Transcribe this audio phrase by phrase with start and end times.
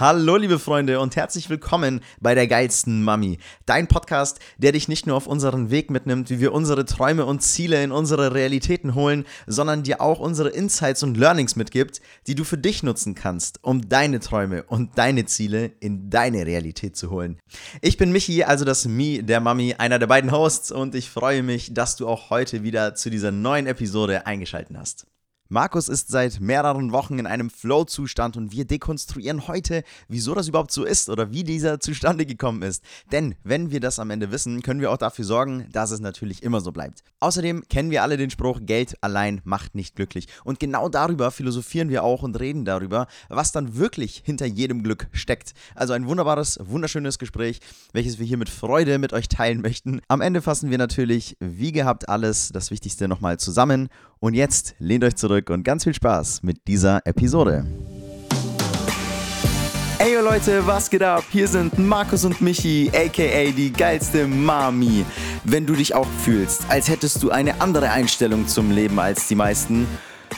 [0.00, 3.36] Hallo liebe Freunde und herzlich willkommen bei der geilsten Mami.
[3.66, 7.42] Dein Podcast, der dich nicht nur auf unseren Weg mitnimmt, wie wir unsere Träume und
[7.42, 12.44] Ziele in unsere Realitäten holen, sondern dir auch unsere Insights und Learnings mitgibt, die du
[12.44, 17.38] für dich nutzen kannst, um deine Träume und deine Ziele in deine Realität zu holen.
[17.82, 21.42] Ich bin Michi, also das Mi der Mami, einer der beiden Hosts und ich freue
[21.42, 25.06] mich, dass du auch heute wieder zu dieser neuen Episode eingeschaltet hast.
[25.52, 30.70] Markus ist seit mehreren Wochen in einem Flow-Zustand und wir dekonstruieren heute, wieso das überhaupt
[30.70, 32.84] so ist oder wie dieser zustande gekommen ist.
[33.10, 36.44] Denn wenn wir das am Ende wissen, können wir auch dafür sorgen, dass es natürlich
[36.44, 37.02] immer so bleibt.
[37.18, 40.28] Außerdem kennen wir alle den Spruch, Geld allein macht nicht glücklich.
[40.44, 45.08] Und genau darüber philosophieren wir auch und reden darüber, was dann wirklich hinter jedem Glück
[45.10, 45.54] steckt.
[45.74, 47.58] Also ein wunderbares, wunderschönes Gespräch,
[47.92, 50.00] welches wir hier mit Freude mit euch teilen möchten.
[50.06, 53.88] Am Ende fassen wir natürlich, wie gehabt, alles, das Wichtigste nochmal zusammen
[54.20, 57.66] und jetzt lehnt euch zurück und ganz viel Spaß mit dieser Episode.
[59.98, 61.24] Ey Leute, was geht ab?
[61.30, 65.04] Hier sind Markus und Michi, aka die geilste Mami.
[65.44, 69.34] Wenn du dich auch fühlst, als hättest du eine andere Einstellung zum Leben als die
[69.34, 69.86] meisten,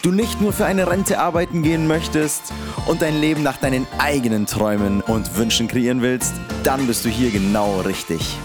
[0.03, 2.53] du nicht nur für eine Rente arbeiten gehen möchtest
[2.87, 7.31] und dein Leben nach deinen eigenen Träumen und Wünschen kreieren willst, dann bist du hier
[7.31, 8.37] genau richtig.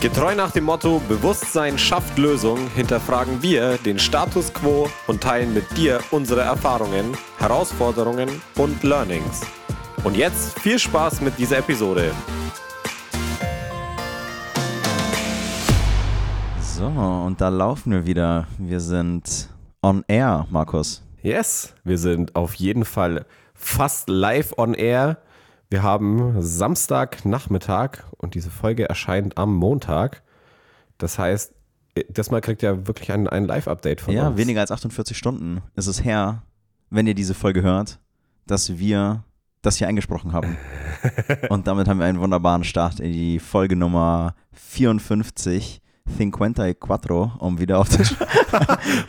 [0.00, 5.76] Getreu nach dem Motto Bewusstsein schafft Lösung hinterfragen wir den Status quo und teilen mit
[5.76, 9.40] dir unsere Erfahrungen, Herausforderungen und Learnings.
[10.04, 12.12] Und jetzt viel Spaß mit dieser Episode.
[16.60, 18.46] So, und da laufen wir wieder.
[18.56, 19.48] Wir sind
[19.82, 21.02] on air, Markus.
[21.22, 25.18] Yes, wir sind auf jeden Fall fast live on air.
[25.70, 30.22] Wir haben Samstagnachmittag und diese Folge erscheint am Montag.
[30.96, 31.52] Das heißt,
[32.08, 34.38] das Mal kriegt ihr wirklich ein, ein Live-Update von ja, uns.
[34.38, 36.42] Ja, weniger als 48 Stunden ist es her,
[36.88, 37.98] wenn ihr diese Folge hört,
[38.46, 39.24] dass wir
[39.60, 40.56] das hier eingesprochen haben.
[41.50, 45.82] und damit haben wir einen wunderbaren Start in die Folge Nummer 54.
[46.16, 46.78] 54,
[47.38, 48.14] um wieder auf das.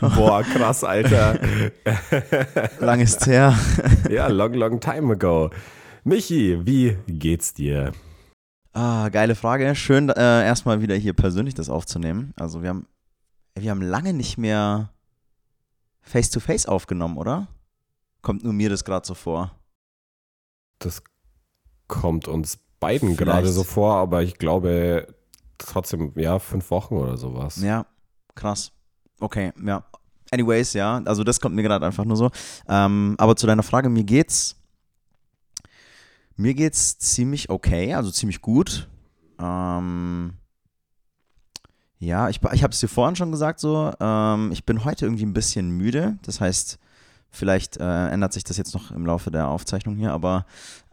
[0.00, 1.38] Boah, krass, Alter.
[2.78, 3.54] Lang ist her.
[4.10, 5.50] ja, long, long time ago.
[6.04, 7.92] Michi, wie geht's dir?
[8.72, 9.74] Ah, geile Frage.
[9.74, 12.32] Schön, äh, erstmal wieder hier persönlich das aufzunehmen.
[12.36, 12.86] Also wir haben,
[13.54, 14.90] wir haben lange nicht mehr
[16.00, 17.48] Face-to-Face -face aufgenommen, oder?
[18.22, 19.54] Kommt nur mir das gerade so vor.
[20.78, 21.02] Das
[21.86, 25.14] kommt uns beiden gerade so vor, aber ich glaube
[25.58, 27.60] trotzdem, ja, fünf Wochen oder sowas.
[27.60, 27.84] Ja,
[28.34, 28.72] krass.
[29.18, 29.84] Okay, ja.
[30.30, 32.30] Anyways, ja, also das kommt mir gerade einfach nur so.
[32.68, 34.59] Ähm, aber zu deiner Frage, mir geht's
[36.40, 38.88] mir geht's ziemlich okay, also ziemlich gut.
[39.38, 40.32] Ähm,
[41.98, 45.26] ja, ich, ich habe es dir vorhin schon gesagt, so, ähm, ich bin heute irgendwie
[45.26, 46.18] ein bisschen müde.
[46.22, 46.78] Das heißt,
[47.30, 50.46] vielleicht äh, ändert sich das jetzt noch im Laufe der Aufzeichnung hier, aber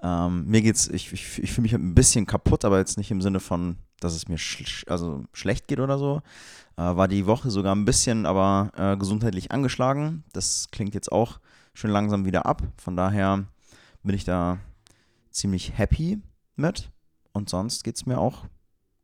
[0.04, 3.22] ähm, mir geht's, ich, ich, ich fühle mich ein bisschen kaputt, aber jetzt nicht im
[3.22, 6.22] Sinne von, dass es mir sch also schlecht geht oder so.
[6.76, 10.26] Äh, war die Woche sogar ein bisschen, aber äh, gesundheitlich angeschlagen.
[10.34, 11.40] Das klingt jetzt auch
[11.74, 12.64] schön langsam wieder ab.
[12.76, 13.46] Von daher
[14.04, 14.60] bin ich da
[15.38, 16.20] ziemlich happy
[16.56, 16.92] mit.
[17.32, 18.46] Und sonst geht es mir auch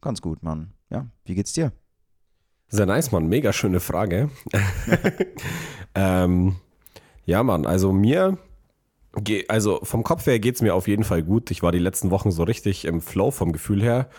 [0.02, 0.74] ganz gut, Mann.
[0.90, 1.72] Ja, wie geht's dir?
[2.68, 3.28] Sehr nice, Mann.
[3.28, 4.30] Mega schöne Frage.
[5.96, 6.56] ähm,
[7.26, 8.38] ja, Mann, also mir,
[9.48, 11.52] also vom Kopf her geht es mir auf jeden Fall gut.
[11.52, 14.10] Ich war die letzten Wochen so richtig im Flow vom Gefühl her.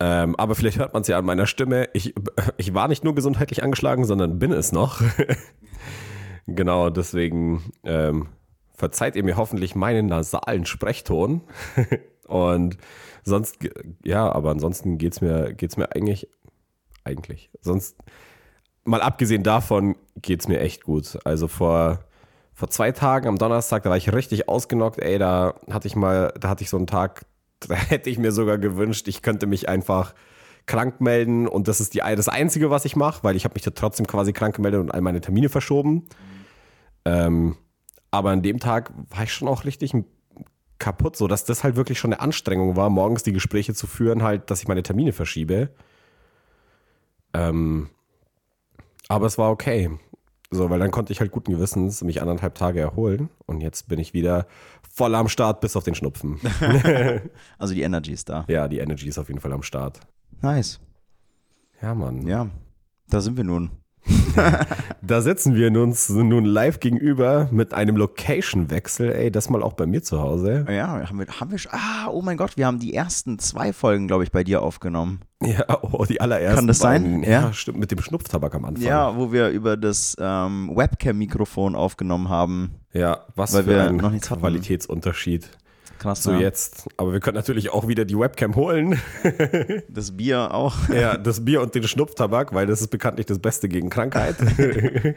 [0.00, 1.88] Ähm, aber vielleicht hört man es ja an meiner Stimme.
[1.92, 2.14] Ich,
[2.56, 5.02] ich war nicht nur gesundheitlich angeschlagen, sondern bin es noch.
[6.46, 8.28] genau, deswegen ähm,
[8.78, 11.42] verzeiht ihr mir hoffentlich meinen nasalen Sprechton.
[12.28, 12.78] Und
[13.24, 13.56] sonst,
[14.04, 16.28] ja, aber ansonsten geht es mir, geht's mir eigentlich,
[17.02, 17.96] eigentlich, sonst,
[18.84, 21.18] mal abgesehen davon, geht es mir echt gut.
[21.24, 22.04] Also vor,
[22.54, 26.32] vor zwei Tagen am Donnerstag, da war ich richtig ausgenockt, ey, da hatte ich mal,
[26.38, 27.24] da hatte ich so einen Tag,
[27.66, 30.14] da hätte ich mir sogar gewünscht, ich könnte mich einfach
[30.66, 33.62] krank melden und das ist die, das Einzige, was ich mache, weil ich habe mich
[33.62, 36.06] da trotzdem quasi krank gemeldet und all meine Termine verschoben.
[37.06, 37.56] Ähm,
[38.10, 39.94] aber an dem Tag war ich schon auch richtig
[40.78, 44.22] kaputt, so dass das halt wirklich schon eine Anstrengung war, morgens die Gespräche zu führen,
[44.22, 45.70] halt, dass ich meine Termine verschiebe.
[47.34, 47.90] Ähm,
[49.08, 49.90] aber es war okay.
[50.50, 53.98] So, weil dann konnte ich halt guten Gewissens mich anderthalb Tage erholen und jetzt bin
[53.98, 54.46] ich wieder
[54.90, 56.40] voll am Start bis auf den Schnupfen.
[57.58, 58.44] also die Energy ist da.
[58.48, 60.00] Ja, die Energy ist auf jeden Fall am Start.
[60.40, 60.80] Nice.
[61.82, 62.26] Ja, Mann.
[62.26, 62.48] Ja,
[63.08, 63.70] da sind wir nun.
[65.02, 69.12] Da sitzen wir uns nun live gegenüber mit einem Location-Wechsel.
[69.12, 70.66] Ey, das mal auch bei mir zu Hause.
[70.68, 71.72] Ja, haben wir, haben wir schon.
[71.72, 75.20] Ah, oh mein Gott, wir haben die ersten zwei Folgen, glaube ich, bei dir aufgenommen.
[75.42, 76.56] Ja, oh, die allerersten.
[76.56, 77.22] Kann das sein?
[77.22, 78.84] Ja, ja, stimmt, mit dem Schnupftabak am Anfang.
[78.84, 82.74] Ja, wo wir über das ähm, Webcam-Mikrofon aufgenommen haben.
[82.92, 84.20] Ja, was Weil für wir ein.
[84.20, 85.50] Qualitätsunterschied
[85.98, 86.40] Krass, zu ne?
[86.40, 86.86] jetzt.
[86.96, 89.00] Aber wir können natürlich auch wieder die Webcam holen.
[89.88, 90.88] Das Bier auch.
[90.88, 94.36] ja, das Bier und den Schnupftabak, weil das ist bekanntlich das Beste gegen Krankheit.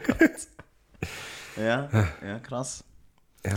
[1.56, 1.88] Ja,
[2.26, 2.82] ja, krass.
[3.44, 3.52] ja.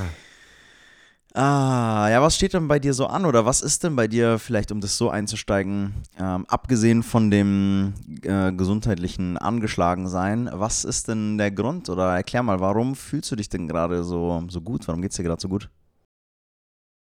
[1.34, 4.40] Ah, ja, was steht denn bei dir so an oder was ist denn bei dir,
[4.40, 7.94] vielleicht um das so einzusteigen, ähm, abgesehen von dem
[8.24, 13.50] äh, gesundheitlichen Angeschlagensein, was ist denn der Grund oder erklär mal, warum fühlst du dich
[13.50, 14.88] denn gerade so, so gut?
[14.88, 15.70] Warum geht's dir gerade so gut?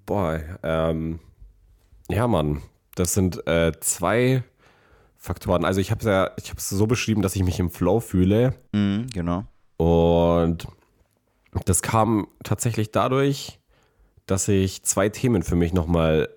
[0.08, 1.20] Boah, ähm,
[2.08, 2.62] ja, Mann,
[2.94, 4.42] das sind äh, zwei
[5.18, 5.66] Faktoren.
[5.66, 8.00] Also ich habe es ja, ich habe es so beschrieben, dass ich mich im Flow
[8.00, 9.44] fühle Mhm, genau.
[9.76, 10.66] und
[11.66, 13.58] das kam tatsächlich dadurch,
[14.24, 16.30] dass ich zwei Themen für mich nochmal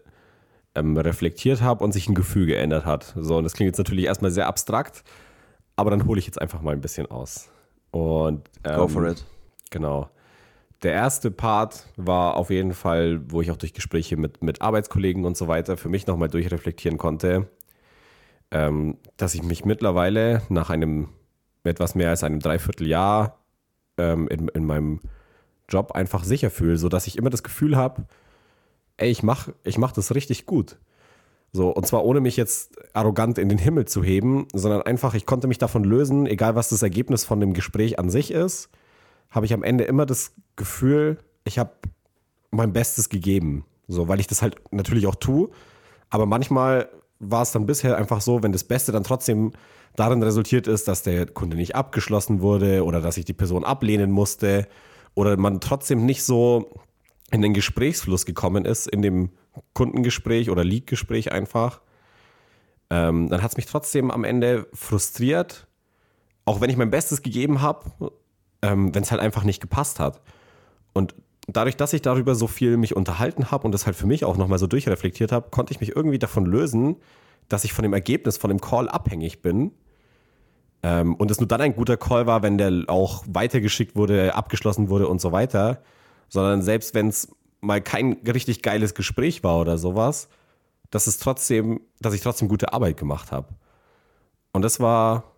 [0.75, 3.13] ähm, reflektiert habe und sich ein Gefühl geändert hat.
[3.15, 5.05] So, und das klingt jetzt natürlich erstmal sehr abstrakt,
[5.77, 7.49] aber dann hole ich jetzt einfach mal ein bisschen aus.
[7.91, 9.23] Und ähm, Go for it.
[9.69, 10.09] Genau.
[10.83, 15.25] Der erste Part war auf jeden Fall, wo ich auch durch Gespräche mit, mit Arbeitskollegen
[15.25, 17.47] und so weiter für mich nochmal durchreflektieren konnte,
[18.49, 21.09] ähm, dass ich mich mittlerweile nach einem
[21.63, 23.37] etwas mehr als einem Dreivierteljahr
[23.97, 25.01] ähm, in, in meinem
[25.69, 28.05] Job einfach sicher fühle, sodass ich immer das Gefühl habe,
[28.97, 30.79] ey, ich mache ich mach das richtig gut.
[31.53, 35.25] So, und zwar ohne mich jetzt arrogant in den Himmel zu heben, sondern einfach, ich
[35.25, 38.69] konnte mich davon lösen, egal was das Ergebnis von dem Gespräch an sich ist,
[39.31, 41.71] habe ich am Ende immer das Gefühl, ich habe
[42.51, 43.65] mein Bestes gegeben.
[43.87, 45.49] So, weil ich das halt natürlich auch tue.
[46.09, 46.89] Aber manchmal
[47.19, 49.51] war es dann bisher einfach so, wenn das Beste dann trotzdem
[49.95, 54.11] darin resultiert ist, dass der Kunde nicht abgeschlossen wurde oder dass ich die Person ablehnen
[54.11, 54.67] musste
[55.15, 56.71] oder man trotzdem nicht so
[57.31, 59.29] in den Gesprächsfluss gekommen ist, in dem
[59.73, 61.81] Kundengespräch oder Leadgespräch einfach,
[62.89, 65.67] ähm, dann hat es mich trotzdem am Ende frustriert,
[66.45, 68.11] auch wenn ich mein Bestes gegeben habe,
[68.61, 70.21] ähm, wenn es halt einfach nicht gepasst hat.
[70.93, 71.15] Und
[71.47, 74.37] dadurch, dass ich darüber so viel mich unterhalten habe und das halt für mich auch
[74.37, 76.97] nochmal so durchreflektiert habe, konnte ich mich irgendwie davon lösen,
[77.49, 79.71] dass ich von dem Ergebnis, von dem Call abhängig bin.
[80.83, 84.89] Ähm, und es nur dann ein guter Call war, wenn der auch weitergeschickt wurde, abgeschlossen
[84.89, 85.81] wurde und so weiter.
[86.29, 87.29] Sondern selbst wenn es
[87.59, 90.29] mal kein richtig geiles Gespräch war oder sowas,
[90.89, 93.49] dass es trotzdem, dass ich trotzdem gute Arbeit gemacht habe.
[94.51, 95.30] Und das war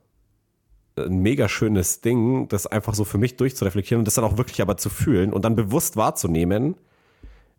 [0.96, 4.62] ein mega schönes Ding, das einfach so für mich durchzureflektieren und das dann auch wirklich
[4.62, 6.76] aber zu fühlen und dann bewusst wahrzunehmen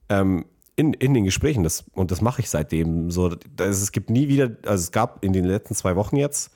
[0.08, 0.44] ähm,
[0.76, 1.64] in, in den Gesprächen.
[1.64, 3.10] Das, und das mache ich seitdem.
[3.10, 6.52] So, das, es gibt nie wieder, also es gab in den letzten zwei Wochen jetzt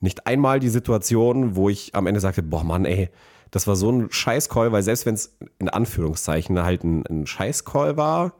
[0.00, 3.08] nicht einmal die Situation, wo ich am Ende sagte, boah Mann, ey,
[3.50, 7.96] das war so ein Scheiß-Call, weil selbst wenn es in Anführungszeichen halt ein, ein Scheiß-Call
[7.96, 8.34] war,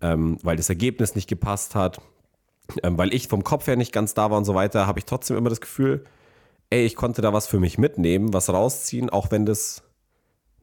[0.00, 2.00] ähm, weil das Ergebnis nicht gepasst hat,
[2.82, 5.06] ähm, weil ich vom Kopf her nicht ganz da war und so weiter, habe ich
[5.06, 6.04] trotzdem immer das Gefühl,
[6.70, 9.82] ey, ich konnte da was für mich mitnehmen, was rausziehen, auch wenn das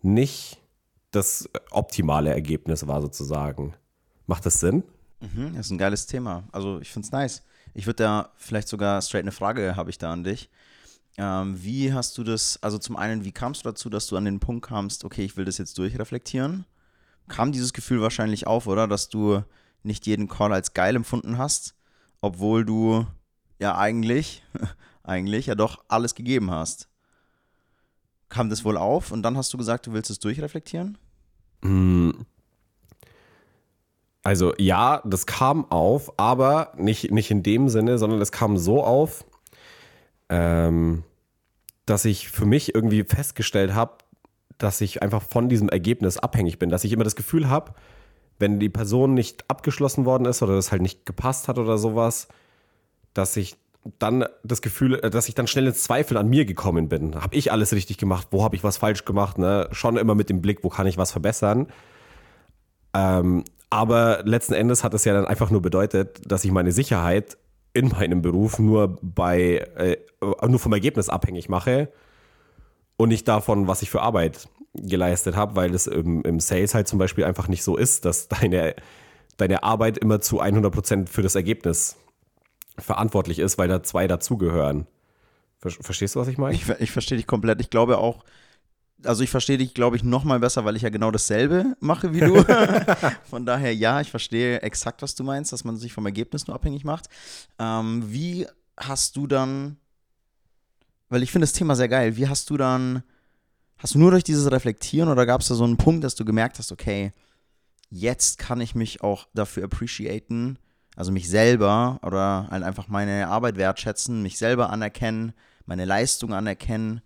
[0.01, 0.59] nicht
[1.11, 3.75] das optimale Ergebnis war sozusagen.
[4.25, 4.83] Macht das Sinn?
[5.19, 6.43] Mhm, das ist ein geiles Thema.
[6.51, 7.43] Also ich finde es nice.
[7.73, 10.49] Ich würde da vielleicht sogar straight eine Frage habe ich da an dich.
[11.17, 14.25] Ähm, wie hast du das, also zum einen, wie kamst du dazu, dass du an
[14.25, 16.65] den Punkt kamst, okay, ich will das jetzt durchreflektieren?
[17.27, 18.87] Kam dieses Gefühl wahrscheinlich auf, oder?
[18.87, 19.43] Dass du
[19.83, 21.75] nicht jeden Call als geil empfunden hast,
[22.21, 23.07] obwohl du
[23.59, 24.43] ja eigentlich,
[25.07, 26.89] eigentlich ja doch alles gegeben hast.
[28.29, 30.97] Kam das wohl auf und dann hast du gesagt, du willst es durchreflektieren?
[34.23, 38.83] Also ja, das kam auf, aber nicht, nicht in dem Sinne, sondern es kam so
[38.83, 39.23] auf,
[40.27, 41.03] ähm,
[41.85, 43.93] dass ich für mich irgendwie festgestellt habe,
[44.57, 47.73] dass ich einfach von diesem Ergebnis abhängig bin, dass ich immer das Gefühl habe,
[48.39, 52.27] wenn die Person nicht abgeschlossen worden ist oder das halt nicht gepasst hat oder sowas,
[53.13, 53.55] dass ich
[53.99, 57.15] dann das Gefühl, äh, dass ich dann schnell ins Zweifel an mir gekommen bin.
[57.15, 58.27] Habe ich alles richtig gemacht?
[58.31, 59.37] Wo habe ich was falsch gemacht?
[59.37, 59.67] Ne?
[59.71, 61.67] Schon immer mit dem Blick, wo kann ich was verbessern?
[62.93, 67.37] Ähm, aber letzten Endes hat es ja dann einfach nur bedeutet, dass ich meine Sicherheit
[67.73, 69.97] in meinem Beruf nur bei äh,
[70.47, 71.89] nur vom Ergebnis abhängig mache
[72.95, 76.87] und nicht davon, was ich für Arbeit geleistet habe, weil es im, im Sales halt
[76.87, 78.75] zum Beispiel einfach nicht so ist, dass deine,
[79.37, 81.97] deine Arbeit immer zu 100% für das Ergebnis
[82.77, 84.87] verantwortlich ist, weil da zwei dazugehören.
[85.59, 86.55] Ver verstehst du, was ich meine?
[86.55, 87.59] Ich, ich verstehe dich komplett.
[87.61, 88.23] Ich glaube auch,
[89.03, 92.13] also ich verstehe dich, glaube ich, noch mal besser, weil ich ja genau dasselbe mache
[92.13, 92.43] wie du.
[93.29, 96.55] Von daher, ja, ich verstehe exakt, was du meinst, dass man sich vom Ergebnis nur
[96.55, 97.07] abhängig macht.
[97.59, 99.77] Ähm, wie hast du dann,
[101.09, 103.03] weil ich finde das Thema sehr geil, wie hast du dann,
[103.77, 106.25] hast du nur durch dieses Reflektieren oder gab es da so einen Punkt, dass du
[106.25, 107.13] gemerkt hast, okay,
[107.89, 110.57] jetzt kann ich mich auch dafür appreciaten,
[110.97, 115.33] also mich selber oder halt einfach meine Arbeit wertschätzen, mich selber anerkennen,
[115.67, 117.01] meine Leistung anerkennen.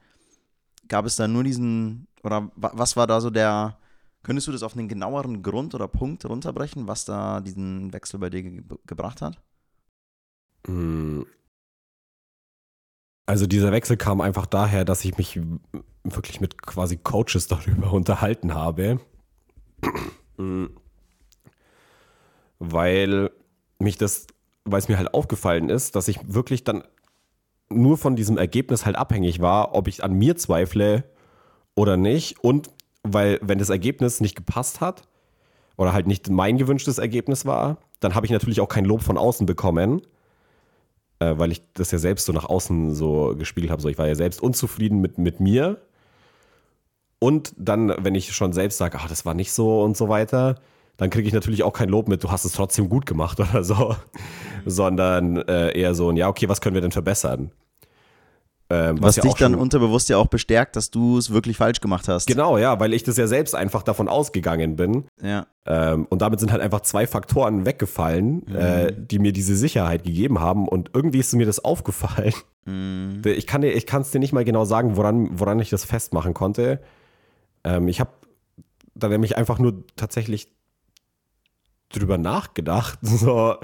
[0.87, 3.77] Gab es da nur diesen Oder was war da so der,
[4.23, 8.29] könntest du das auf einen genaueren Grund oder Punkt runterbrechen, was da diesen Wechsel bei
[8.29, 9.41] dir ge gebracht hat?
[10.67, 11.25] Hm.
[13.25, 15.39] Also dieser Wechsel kam einfach daher, dass ich mich
[16.03, 18.99] wirklich mit quasi Coaches darüber unterhalten habe.
[20.37, 20.71] Hm.
[22.57, 23.29] Weil
[23.81, 24.27] mich das,
[24.65, 26.83] weil es mir halt aufgefallen ist, dass ich wirklich dann
[27.69, 31.03] nur von diesem Ergebnis halt abhängig war, ob ich an mir zweifle
[31.75, 32.43] oder nicht.
[32.43, 32.69] Und
[33.03, 35.03] weil, wenn das Ergebnis nicht gepasst hat
[35.77, 39.17] oder halt nicht mein gewünschtes Ergebnis war, dann habe ich natürlich auch kein Lob von
[39.17, 40.01] außen bekommen,
[41.19, 43.81] äh, weil ich das ja selbst so nach außen so gespiegelt habe.
[43.81, 45.81] So, ich war ja selbst unzufrieden mit, mit mir.
[47.19, 50.55] Und dann, wenn ich schon selbst sage, ach, das war nicht so und so weiter,
[51.01, 53.63] dann kriege ich natürlich auch kein Lob mit, du hast es trotzdem gut gemacht oder
[53.63, 53.95] so,
[54.67, 57.49] sondern äh, eher so, ja, okay, was können wir denn verbessern?
[58.69, 61.81] Ähm, was, was ja dich dann unterbewusst ja auch bestärkt, dass du es wirklich falsch
[61.81, 62.27] gemacht hast.
[62.27, 65.05] Genau, ja, weil ich das ja selbst einfach davon ausgegangen bin.
[65.23, 65.47] Ja.
[65.65, 68.55] Ähm, und damit sind halt einfach zwei Faktoren weggefallen, mhm.
[68.55, 70.67] äh, die mir diese Sicherheit gegeben haben.
[70.67, 72.35] Und irgendwie ist mir das aufgefallen.
[72.65, 73.23] Mhm.
[73.25, 76.79] Ich kann es dir nicht mal genau sagen, woran, woran ich das festmachen konnte.
[77.63, 78.11] Ähm, ich habe
[78.93, 80.60] da nämlich einfach nur tatsächlich
[81.91, 83.55] drüber nachgedacht, so,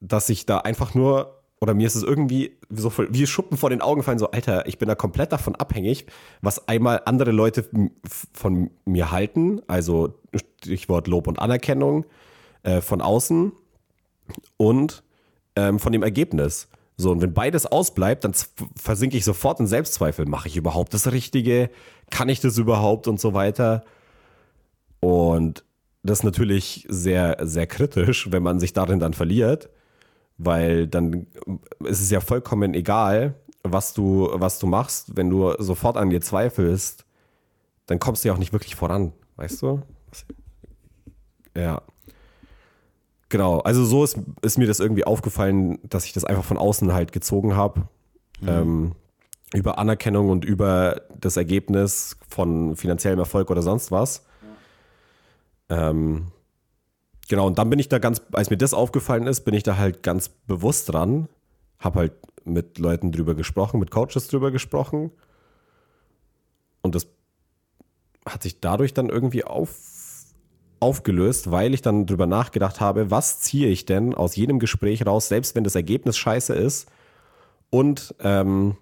[0.00, 3.80] dass ich da einfach nur oder mir ist es irgendwie so wie Schuppen vor den
[3.80, 6.06] Augen fallen, so, Alter, ich bin da komplett davon abhängig,
[6.40, 7.68] was einmal andere Leute
[8.32, 12.04] von mir halten, also Stichwort Lob und Anerkennung
[12.62, 13.52] äh, von außen
[14.56, 15.02] und
[15.56, 16.68] ähm, von dem Ergebnis.
[16.96, 18.34] So, und wenn beides ausbleibt, dann
[18.76, 20.26] versinke ich sofort in Selbstzweifel.
[20.26, 21.70] Mache ich überhaupt das Richtige?
[22.10, 23.84] Kann ich das überhaupt und so weiter?
[25.00, 25.64] Und
[26.02, 29.70] das ist natürlich sehr, sehr kritisch, wenn man sich darin dann verliert
[30.38, 31.26] weil dann
[31.84, 36.20] ist es ja vollkommen egal, was du, was du machst, wenn du sofort an dir
[36.20, 37.04] zweifelst,
[37.86, 39.82] dann kommst du ja auch nicht wirklich voran, weißt du?
[41.56, 41.82] Ja.
[43.28, 46.92] Genau, also so ist, ist mir das irgendwie aufgefallen, dass ich das einfach von außen
[46.92, 47.88] halt gezogen habe.
[48.40, 48.48] Mhm.
[48.48, 48.92] Ähm,
[49.54, 54.24] über Anerkennung und über das Ergebnis von finanziellem Erfolg oder sonst was.
[55.68, 56.32] Ähm,
[57.28, 59.76] Genau, und dann bin ich da ganz, als mir das aufgefallen ist, bin ich da
[59.76, 61.28] halt ganz bewusst dran,
[61.78, 62.12] habe halt
[62.44, 65.12] mit Leuten drüber gesprochen, mit Coaches drüber gesprochen.
[66.80, 67.06] Und das
[68.26, 69.76] hat sich dadurch dann irgendwie auf,
[70.80, 75.28] aufgelöst, weil ich dann drüber nachgedacht habe, was ziehe ich denn aus jedem Gespräch raus,
[75.28, 76.88] selbst wenn das Ergebnis scheiße ist.
[77.68, 78.78] Und ähm,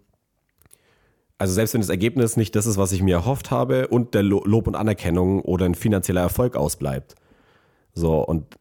[1.38, 4.22] also selbst wenn das Ergebnis nicht das ist, was ich mir erhofft habe und der
[4.22, 7.14] Lob und Anerkennung oder ein finanzieller Erfolg ausbleibt.
[7.92, 8.56] So, und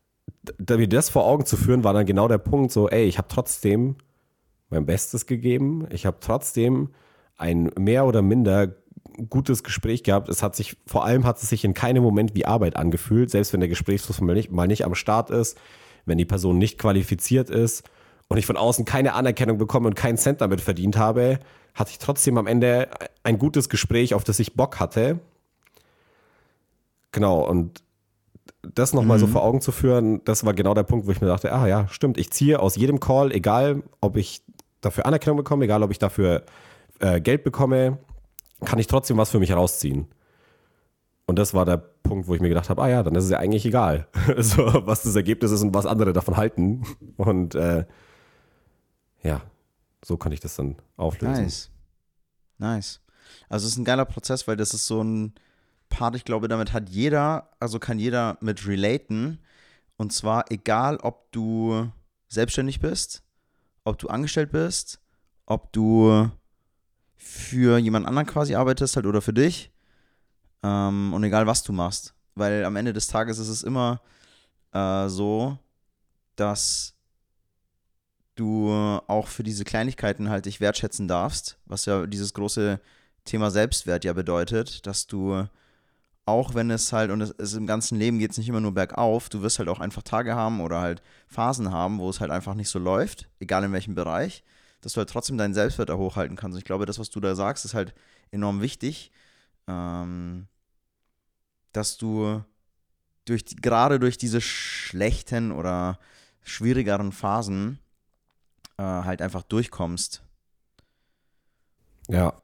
[0.70, 3.27] mir das vor Augen zu führen, war dann genau der Punkt, so, ey, ich habe
[3.29, 3.96] trotzdem
[4.70, 6.89] mein Bestes gegeben, ich habe trotzdem
[7.38, 8.75] ein mehr oder minder
[9.29, 10.27] gutes Gespräch gehabt.
[10.27, 13.53] Es hat sich, vor allem hat es sich in keinem Moment wie Arbeit angefühlt, selbst
[13.53, 15.58] wenn der Gesprächsfluss mal nicht, mal nicht am Start ist,
[16.05, 17.89] wenn die Person nicht qualifiziert ist
[18.27, 21.39] und ich von außen keine Anerkennung bekomme und keinen Cent damit verdient habe,
[21.74, 22.89] hatte ich trotzdem am Ende
[23.24, 25.20] ein gutes Gespräch, auf das ich Bock hatte.
[27.12, 27.84] Genau, und
[28.74, 29.22] das nochmal mhm.
[29.22, 31.67] so vor Augen zu führen, das war genau der Punkt, wo ich mir dachte, ah
[31.67, 34.41] ja, stimmt, ich ziehe aus jedem Call, egal ob ich
[34.82, 36.44] dafür Anerkennung bekomme, egal ob ich dafür
[37.00, 38.00] äh, Geld bekomme,
[38.63, 40.08] kann ich trotzdem was für mich rausziehen.
[41.27, 43.32] Und das war der Punkt, wo ich mir gedacht habe, ah ja, dann ist es
[43.32, 46.84] ja eigentlich egal, so, was das Ergebnis ist und was andere davon halten.
[47.17, 47.86] Und äh,
[49.25, 49.41] ja,
[50.03, 51.44] so kann ich das dann auflösen.
[51.44, 51.72] Nice.
[52.58, 53.01] Nice.
[53.50, 55.34] Also es ist ein geiler Prozess, weil das ist so ein,
[55.89, 59.39] Part, ich glaube, damit hat jeder, also kann jeder mit relaten.
[59.98, 61.89] Und zwar egal, ob du
[62.27, 63.24] selbstständig bist,
[63.84, 65.00] ob du angestellt bist,
[65.46, 66.29] ob du
[67.15, 69.72] für jemand anderen quasi arbeitest halt oder für dich.
[70.63, 72.13] Ähm, und egal, was du machst.
[72.34, 74.01] Weil am Ende des Tages ist es immer
[74.74, 75.58] äh, so,
[76.36, 76.95] dass
[78.36, 78.70] du
[79.08, 82.80] auch für diese Kleinigkeiten halt dich wertschätzen darfst, was ja dieses große
[83.24, 85.48] Thema Selbstwert ja bedeutet, dass du
[86.25, 88.74] auch wenn es halt, und es, es im ganzen Leben geht es nicht immer nur
[88.74, 92.32] bergauf, du wirst halt auch einfach Tage haben oder halt Phasen haben, wo es halt
[92.32, 94.44] einfach nicht so läuft, egal in welchem Bereich,
[94.82, 96.56] dass du halt trotzdem deinen Selbstwert da hochhalten kannst.
[96.56, 97.94] Und ich glaube, das, was du da sagst, ist halt
[98.32, 99.12] enorm wichtig,
[99.68, 100.48] ähm,
[101.74, 102.44] dass du
[103.25, 106.00] durch gerade durch diese schlechten oder
[106.44, 107.80] schwierigeren Phasen
[108.77, 110.24] äh, halt einfach durchkommst.
[112.08, 112.41] Ja.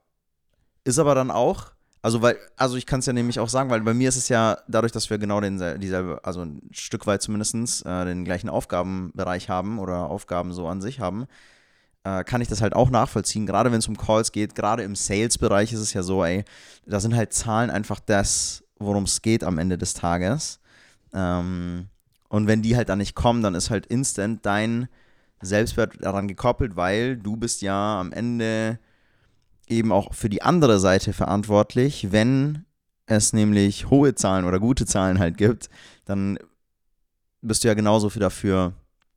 [0.84, 1.72] Ist aber dann auch
[2.04, 4.28] also, weil, also ich kann es ja nämlich auch sagen, weil bei mir ist es
[4.28, 8.48] ja dadurch, dass wir genau den, dieselbe, also ein Stück weit zumindest äh, den gleichen
[8.48, 11.26] Aufgabenbereich haben oder Aufgaben so an sich haben,
[12.02, 14.96] äh, kann ich das halt auch nachvollziehen, gerade wenn es um Calls geht, gerade im
[14.96, 16.44] Sales-Bereich ist es ja so, ey,
[16.86, 20.58] da sind halt Zahlen einfach das, worum es geht am Ende des Tages.
[21.14, 21.86] Ähm,
[22.28, 24.88] und wenn die halt dann nicht kommen, dann ist halt instant dein
[25.42, 28.78] Selbstwert daran gekoppelt, weil du bist ja am Ende
[29.68, 32.64] eben auch für die andere Seite verantwortlich, wenn
[33.06, 35.68] es nämlich hohe Zahlen oder gute Zahlen halt gibt,
[36.04, 36.38] dann
[37.40, 38.72] bist du ja genauso für dafür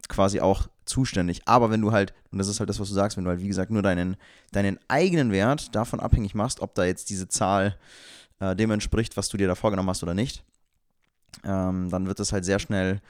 [0.07, 1.41] quasi auch zuständig.
[1.45, 3.39] Aber wenn du halt, und das ist halt das, was du sagst, wenn du halt,
[3.39, 4.17] wie gesagt, nur deinen,
[4.51, 7.77] deinen eigenen Wert davon abhängig machst, ob da jetzt diese Zahl
[8.39, 10.43] äh, dem entspricht, was du dir da vorgenommen hast oder nicht,
[11.43, 13.01] ähm, dann wird es halt sehr schnell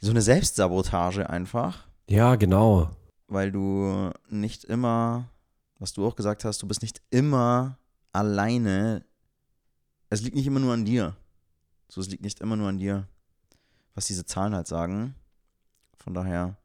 [0.00, 1.86] so eine Selbstsabotage einfach.
[2.08, 2.90] Ja, genau.
[3.28, 5.28] Weil du nicht immer,
[5.78, 7.78] was du auch gesagt hast, du bist nicht immer
[8.12, 9.04] alleine.
[10.08, 11.14] Es liegt nicht immer nur an dir.
[11.88, 13.06] So, es liegt nicht immer nur an dir,
[13.94, 15.14] was diese Zahlen halt sagen.
[15.96, 16.56] Von daher,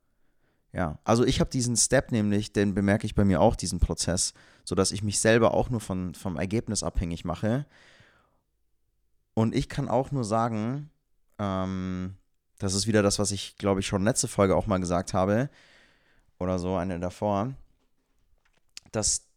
[0.72, 0.98] ja.
[1.04, 4.92] Also ich habe diesen Step nämlich, den bemerke ich bei mir auch, diesen Prozess, sodass
[4.92, 7.66] ich mich selber auch nur von, vom Ergebnis abhängig mache.
[9.34, 10.90] Und ich kann auch nur sagen,
[11.38, 12.16] ähm,
[12.60, 15.50] das ist wieder das, was ich, glaube ich, schon letzte Folge auch mal gesagt habe.
[16.40, 17.54] Oder so, eine davor.
[18.92, 19.28] Dass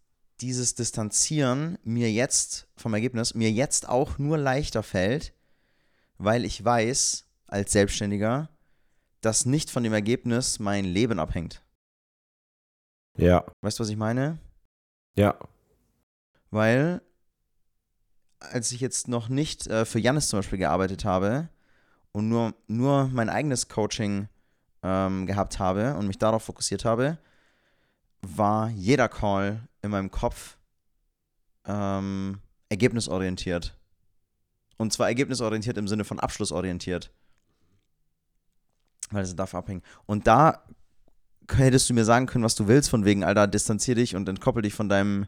[0.40, 5.32] dieses Distanzieren mir jetzt vom Ergebnis, mir jetzt auch nur leichter fällt,
[6.16, 8.50] weil ich weiß, als Selbstständiger,
[9.20, 11.62] dass nicht von dem Ergebnis mein Leben abhängt.
[13.16, 13.44] Ja.
[13.62, 14.38] Weißt du, was ich meine?
[15.16, 15.36] Ja.
[16.50, 17.02] Weil,
[18.38, 21.48] als ich jetzt noch nicht äh, für Janis zum Beispiel gearbeitet habe
[22.12, 24.28] und nur, nur mein eigenes Coaching
[24.82, 27.18] ähm, gehabt habe und mich darauf fokussiert habe,
[28.22, 30.56] war jeder Call in meinem Kopf
[31.66, 33.76] ähm, ergebnisorientiert.
[34.76, 37.10] Und zwar ergebnisorientiert im Sinne von abschlussorientiert.
[39.10, 39.84] Weil es davon abhängt.
[40.06, 40.64] Und da
[41.52, 44.62] hättest du mir sagen können, was du willst, von wegen, Alter, distanzier dich und entkoppel
[44.62, 45.26] dich von deinem,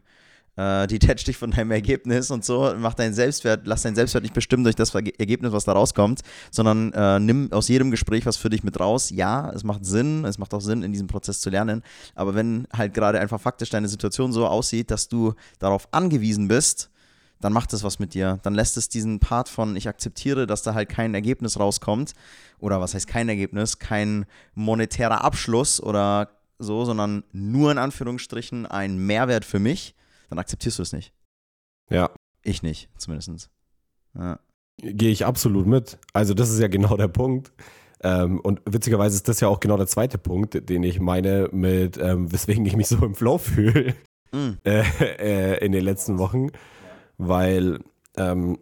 [0.57, 4.33] äh, detach dich von deinem Ergebnis und so, mach deinen Selbstwert, lass deinen Selbstwert nicht
[4.33, 8.49] bestimmen durch das Ergebnis, was da rauskommt, sondern äh, nimm aus jedem Gespräch was für
[8.49, 9.09] dich mit raus.
[9.09, 11.83] Ja, es macht Sinn, es macht auch Sinn, in diesem Prozess zu lernen,
[12.15, 16.89] aber wenn halt gerade einfach faktisch deine Situation so aussieht, dass du darauf angewiesen bist,
[17.41, 18.39] dann macht es was mit dir.
[18.43, 22.13] Dann lässt es diesen Part von, ich akzeptiere, dass da halt kein Ergebnis rauskommt.
[22.59, 23.79] Oder was heißt kein Ergebnis?
[23.79, 29.95] Kein monetärer Abschluss oder so, sondern nur in Anführungsstrichen ein Mehrwert für mich.
[30.31, 31.13] Dann akzeptierst du es nicht.
[31.91, 32.09] Ja.
[32.41, 33.51] Ich nicht, zumindest.
[34.17, 34.39] Ja.
[34.77, 35.99] Gehe ich absolut mit.
[36.13, 37.51] Also, das ist ja genau der Punkt.
[38.03, 41.99] Ähm, und witzigerweise ist das ja auch genau der zweite Punkt, den ich meine, mit
[41.99, 43.93] ähm, weswegen ich mich so im Flow fühle
[44.31, 44.53] mm.
[44.65, 44.83] äh,
[45.19, 46.49] äh, in den letzten Wochen
[47.27, 47.79] weil,
[48.17, 48.57] ähm,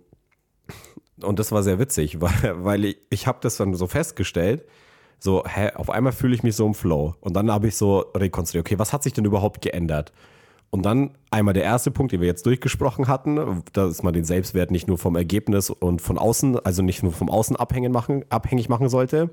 [1.22, 4.66] und das war sehr witzig, weil, weil ich, ich habe das dann so festgestellt,
[5.18, 7.16] so, hä, auf einmal fühle ich mich so im Flow.
[7.20, 10.14] Und dann habe ich so rekonstruiert, okay, was hat sich denn überhaupt geändert?
[10.72, 14.70] Und dann einmal der erste Punkt, den wir jetzt durchgesprochen hatten, dass man den Selbstwert
[14.70, 18.70] nicht nur vom Ergebnis und von außen, also nicht nur vom Außen abhängig machen, abhängig
[18.70, 19.32] machen sollte,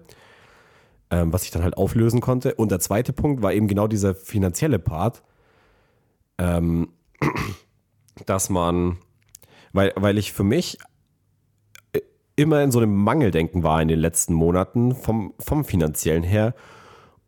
[1.11, 2.55] ähm, was ich dann halt auflösen konnte.
[2.55, 5.23] Und der zweite Punkt war eben genau dieser finanzielle Part,
[6.39, 6.89] ähm,
[8.27, 8.97] dass man
[9.77, 10.79] weil, weil ich für mich
[11.93, 12.01] äh,
[12.35, 16.55] immer in so einem Mangeldenken war in den letzten Monaten vom, vom finanziellen her.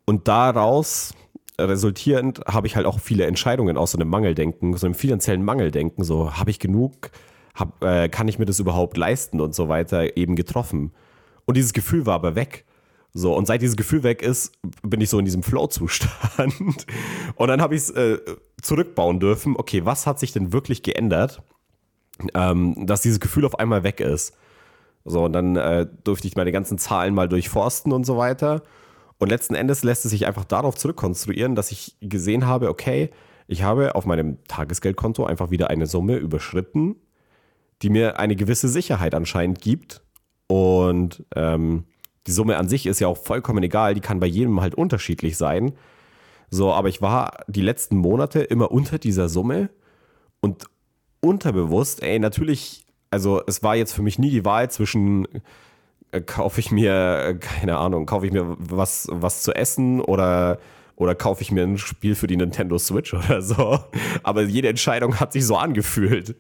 [0.06, 1.12] Und daraus
[1.58, 6.04] resultierend habe ich halt auch viele Entscheidungen aus so einem Mangeldenken, so einem finanziellen Mangeldenken,
[6.04, 7.10] so habe ich genug,
[7.54, 10.92] hab, äh, kann ich mir das überhaupt leisten und so weiter eben getroffen.
[11.44, 12.64] Und dieses Gefühl war aber weg.
[13.14, 16.52] So, und seit dieses Gefühl weg ist, bin ich so in diesem Flow-Zustand.
[17.36, 18.18] Und dann habe ich es äh,
[18.60, 19.56] zurückbauen dürfen.
[19.56, 21.42] Okay, was hat sich denn wirklich geändert?
[22.34, 24.34] ähm, dass dieses Gefühl auf einmal weg ist.
[25.04, 28.62] So, und dann äh, durfte ich meine ganzen Zahlen mal durchforsten und so weiter.
[29.18, 33.10] Und letzten Endes lässt es sich einfach darauf zurückkonstruieren, dass ich gesehen habe, okay,
[33.48, 36.96] ich habe auf meinem Tagesgeldkonto einfach wieder eine Summe überschritten,
[37.82, 40.02] die mir eine gewisse Sicherheit anscheinend gibt.
[40.46, 41.84] Und ähm,
[42.26, 45.36] die Summe an sich ist ja auch vollkommen egal, die kann bei jedem halt unterschiedlich
[45.36, 45.72] sein.
[46.50, 49.70] So, aber ich war die letzten Monate immer unter dieser Summe
[50.40, 50.64] und
[51.20, 55.26] unterbewusst, ey, natürlich, also es war jetzt für mich nie die Wahl zwischen
[56.26, 60.58] kaufe ich mir, äh, keine Ahnung, kaufe ich mir was, was zu essen oder,
[60.96, 63.78] oder kaufe ich mir ein Spiel für die Nintendo Switch oder so.
[64.22, 66.36] Aber jede Entscheidung hat sich so angefühlt.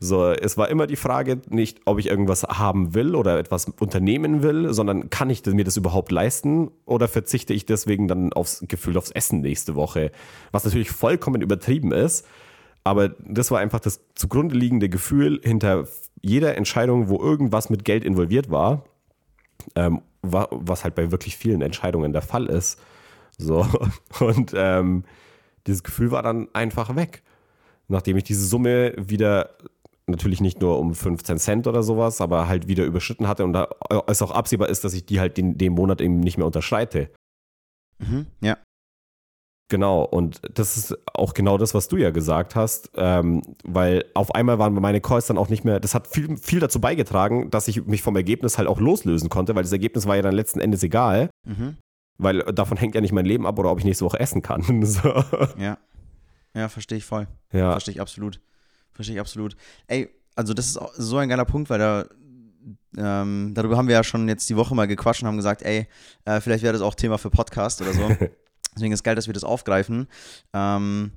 [0.00, 4.42] So, es war immer die Frage nicht, ob ich irgendwas haben will oder etwas unternehmen
[4.42, 8.98] will, sondern kann ich mir das überhaupt leisten oder verzichte ich deswegen dann aufs Gefühl
[8.98, 10.12] aufs Essen nächste Woche?
[10.52, 12.26] Was natürlich vollkommen übertrieben ist.
[12.84, 15.88] Aber das war einfach das zugrunde liegende Gefühl hinter
[16.20, 18.84] jeder Entscheidung, wo irgendwas mit Geld involviert war,
[19.74, 22.80] ähm, was halt bei wirklich vielen Entscheidungen der Fall ist.
[23.38, 23.66] So.
[24.20, 25.04] Und ähm,
[25.66, 27.22] dieses Gefühl war dann einfach weg.
[27.88, 29.56] Nachdem ich diese Summe wieder
[30.06, 33.68] natürlich nicht nur um 15 Cent oder sowas, aber halt wieder überschritten hatte und da
[34.06, 37.10] es auch absehbar ist, dass ich die halt den, den Monat eben nicht mehr unterschreite.
[37.98, 38.56] Mhm, ja.
[39.68, 44.32] Genau, und das ist auch genau das, was du ja gesagt hast, ähm, weil auf
[44.32, 47.66] einmal waren meine Calls dann auch nicht mehr, das hat viel, viel dazu beigetragen, dass
[47.66, 50.60] ich mich vom Ergebnis halt auch loslösen konnte, weil das Ergebnis war ja dann letzten
[50.60, 51.76] Endes egal, mhm.
[52.16, 54.62] weil davon hängt ja nicht mein Leben ab oder ob ich nächste Woche essen kann.
[54.86, 55.24] so.
[55.58, 55.78] Ja,
[56.54, 57.26] ja, verstehe ich voll.
[57.52, 57.72] Ja.
[57.72, 58.40] Verstehe ich absolut.
[58.92, 59.56] Verstehe ich absolut.
[59.88, 62.04] Ey, also das ist so ein geiler Punkt, weil da
[62.96, 65.88] ähm, darüber haben wir ja schon jetzt die Woche mal gequatscht und haben gesagt, ey,
[66.24, 68.08] äh, vielleicht wäre das auch Thema für Podcast oder so.
[68.76, 70.06] Deswegen ist es geil, dass wir das aufgreifen.
[70.52, 71.12] Ähm,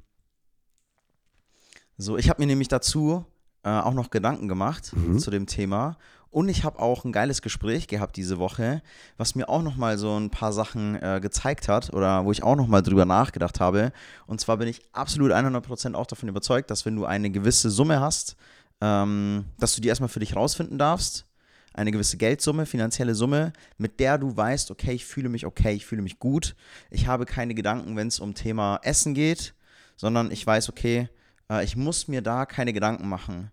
[1.97, 3.25] so, ich habe mir nämlich dazu
[3.63, 5.19] äh, auch noch Gedanken gemacht mhm.
[5.19, 5.97] zu dem Thema.
[6.31, 8.81] Und ich habe auch ein geiles Gespräch gehabt diese Woche,
[9.17, 12.55] was mir auch nochmal so ein paar Sachen äh, gezeigt hat oder wo ich auch
[12.55, 13.91] nochmal drüber nachgedacht habe.
[14.27, 17.99] Und zwar bin ich absolut 100% auch davon überzeugt, dass wenn du eine gewisse Summe
[17.99, 18.35] hast,
[18.79, 21.28] ähm, dass du die erstmal für dich rausfinden darfst
[21.73, 25.85] eine gewisse Geldsumme, finanzielle Summe, mit der du weißt, okay, ich fühle mich okay, ich
[25.85, 26.55] fühle mich gut.
[26.89, 29.53] Ich habe keine Gedanken, wenn es um Thema Essen geht,
[29.95, 31.09] sondern ich weiß, okay,
[31.49, 33.51] äh, ich muss mir da keine Gedanken machen.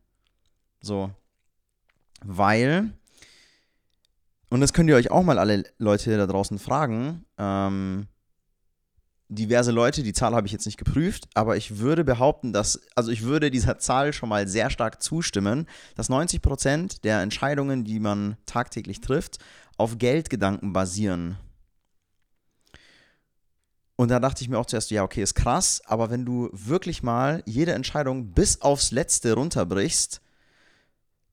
[0.81, 1.11] So.
[2.25, 2.91] Weil,
[4.49, 8.07] und das könnt ihr euch auch mal alle Leute da draußen fragen, ähm,
[9.29, 13.11] diverse Leute, die Zahl habe ich jetzt nicht geprüft, aber ich würde behaupten, dass, also
[13.11, 17.99] ich würde dieser Zahl schon mal sehr stark zustimmen, dass 90 Prozent der Entscheidungen, die
[17.99, 19.39] man tagtäglich trifft,
[19.77, 21.37] auf Geldgedanken basieren.
[23.97, 27.03] Und da dachte ich mir auch zuerst, ja, okay, ist krass, aber wenn du wirklich
[27.03, 30.21] mal jede Entscheidung bis aufs Letzte runterbrichst,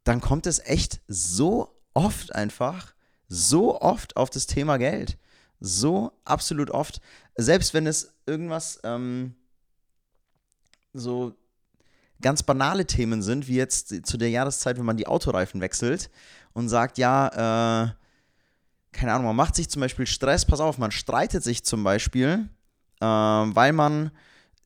[0.06, 2.94] dann kommt es echt so oft einfach,
[3.28, 5.18] so oft auf das Thema Geld
[5.64, 7.00] so absolut oft,
[7.36, 9.36] selbst wenn es irgendwas ähm,
[10.94, 11.36] so
[12.22, 16.10] ganz banale Themen sind, wie jetzt zu der Jahreszeit, wenn man die Autoreifen wechselt
[16.54, 17.28] und sagt, ja,
[17.88, 17.90] äh,
[18.92, 22.50] keine Ahnung, man macht sich zum Beispiel Stress, pass auf, man streitet sich zum Beispiel,
[23.02, 24.12] äh, weil man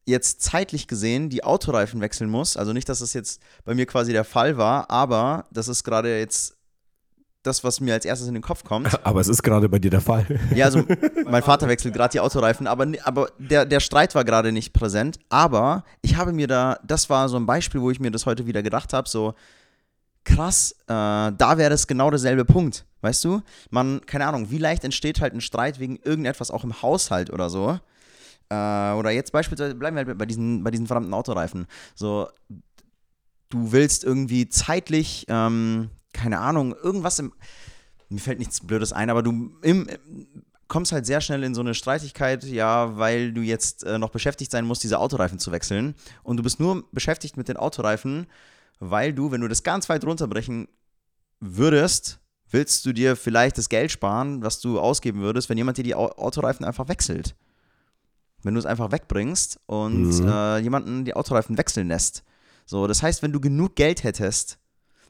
[0.05, 2.55] jetzt zeitlich gesehen die Autoreifen wechseln muss.
[2.55, 6.17] Also nicht, dass das jetzt bei mir quasi der Fall war, aber das ist gerade
[6.17, 6.56] jetzt
[7.47, 8.87] das, was mir als erstes in den Kopf kommt.
[9.05, 10.25] Aber es ist gerade bei dir der Fall.
[10.53, 10.83] Ja, also
[11.25, 15.19] mein Vater wechselt gerade die Autoreifen, aber, aber der, der Streit war gerade nicht präsent.
[15.29, 18.45] Aber ich habe mir da, das war so ein Beispiel, wo ich mir das heute
[18.45, 19.33] wieder gedacht habe, so
[20.23, 22.85] krass, äh, da wäre das genau derselbe Punkt.
[23.01, 23.41] Weißt du?
[23.69, 27.49] Man, keine Ahnung, wie leicht entsteht halt ein Streit wegen irgendetwas auch im Haushalt oder
[27.49, 27.79] so.
[28.49, 31.67] Äh, oder jetzt beispielsweise, bleiben wir halt bei diesen, bei diesen verdammten Autoreifen.
[31.95, 32.27] So,
[33.49, 37.33] du willst irgendwie zeitlich ähm, keine Ahnung, irgendwas im.
[38.09, 39.87] Mir fällt nichts Blödes ein, aber du im,
[40.67, 44.51] kommst halt sehr schnell in so eine Streitigkeit, ja, weil du jetzt äh, noch beschäftigt
[44.51, 45.95] sein musst, diese Autoreifen zu wechseln.
[46.23, 48.27] Und du bist nur beschäftigt mit den Autoreifen,
[48.79, 50.67] weil du, wenn du das ganz weit runterbrechen
[51.39, 55.83] würdest, willst du dir vielleicht das Geld sparen, was du ausgeben würdest, wenn jemand dir
[55.83, 57.35] die Autoreifen einfach wechselt.
[58.43, 60.27] Wenn du es einfach wegbringst und mhm.
[60.27, 62.23] äh, jemanden die Autoreifen wechseln lässt.
[62.65, 64.59] So, das heißt, wenn du genug Geld hättest,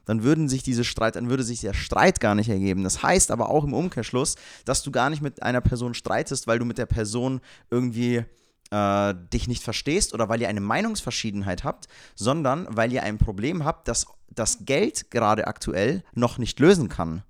[0.08, 2.82] dann würden sich diese Streit, dann würde sich der Streit gar nicht ergeben.
[2.82, 6.58] Das heißt aber auch im Umkehrschluss, dass du gar nicht mit einer Person streitest, weil
[6.58, 8.24] du mit der Person irgendwie
[8.70, 13.66] äh, dich nicht verstehst oder weil ihr eine Meinungsverschiedenheit habt, sondern weil ihr ein Problem
[13.66, 17.22] habt, das das Geld gerade aktuell noch nicht lösen kann.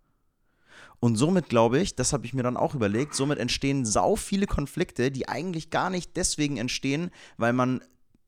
[1.01, 4.47] Und somit glaube ich, das habe ich mir dann auch überlegt, somit entstehen sau viele
[4.47, 7.83] Konflikte, die eigentlich gar nicht deswegen entstehen, weil man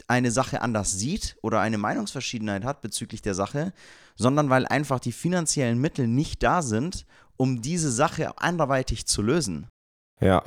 [0.09, 3.73] eine Sache anders sieht oder eine Meinungsverschiedenheit hat bezüglich der Sache,
[4.21, 7.07] sondern weil einfach die finanziellen Mittel nicht da sind,
[7.39, 9.67] um diese Sache anderweitig zu lösen.
[10.21, 10.45] Ja.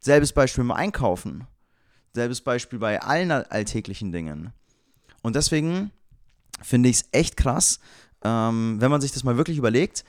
[0.00, 1.46] Selbes Beispiel beim Einkaufen.
[2.14, 4.52] Selbes Beispiel bei allen alltäglichen Dingen.
[5.22, 5.92] Und deswegen
[6.60, 7.78] finde ich es echt krass,
[8.24, 10.04] ähm, wenn man sich das mal wirklich überlegt,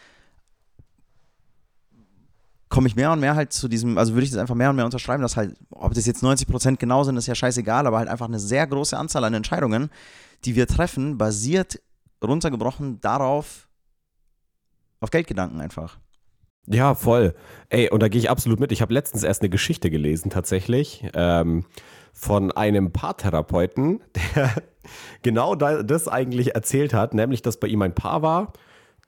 [2.69, 4.78] komme ich mehr und mehr halt zu diesem, also würde ich das einfach mehr und
[4.78, 8.10] mehr unterschreiben, dass halt, ob das jetzt 90% genau sind, ist ja scheißegal, aber halt
[8.10, 9.91] einfach eine sehr große Anzahl an Entscheidungen,
[10.45, 11.80] die wir treffen, basiert
[12.24, 13.68] runtergebrochen darauf,
[15.00, 16.00] auf Geldgedanken einfach.
[16.68, 17.34] Ja, voll.
[17.70, 18.72] Ey, und da gehe ich absolut mit.
[18.72, 21.66] Ich habe letztens erst eine Geschichte gelesen, tatsächlich, ähm,
[22.14, 24.02] von einem Paartherapeuten,
[24.36, 24.54] der
[25.22, 28.54] genau das eigentlich erzählt hat, nämlich, dass bei ihm ein Paar war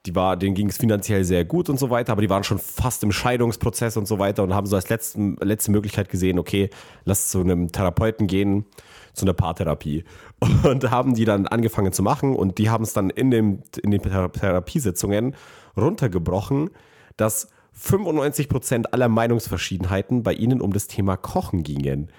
[0.06, 2.58] die war, denen ging es finanziell sehr gut und so weiter, aber die waren schon
[2.58, 6.70] fast im Scheidungsprozess und so weiter und haben so als letzten, letzte Möglichkeit gesehen, okay,
[7.06, 8.66] lass zu einem Therapeuten gehen,
[9.14, 10.06] zu einer Paartherapie.
[10.64, 13.92] Und haben die dann angefangen zu machen und die haben es dann in, dem, in
[13.92, 15.36] den Therapiesitzungen
[15.78, 16.72] runtergebrochen,
[17.18, 22.10] dass 95% aller Meinungsverschiedenheiten bei ihnen um das Thema Kochen gingen.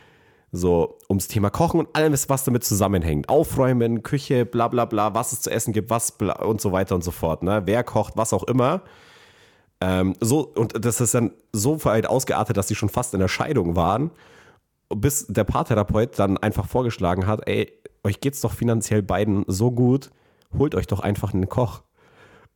[0.54, 3.30] So, ums Thema Kochen und alles, was damit zusammenhängt.
[3.30, 6.94] Aufräumen, Küche, bla bla bla, was es zu essen gibt, was bla, und so weiter
[6.94, 7.42] und so fort.
[7.42, 7.62] Ne?
[7.64, 8.82] Wer kocht, was auch immer.
[9.80, 13.28] Ähm, so, und das ist dann so weit ausgeartet, dass sie schon fast in der
[13.28, 14.10] Scheidung waren,
[14.94, 17.72] bis der Paartherapeut dann einfach vorgeschlagen hat, ey,
[18.04, 20.10] euch geht's doch finanziell beiden so gut,
[20.56, 21.82] holt euch doch einfach einen Koch.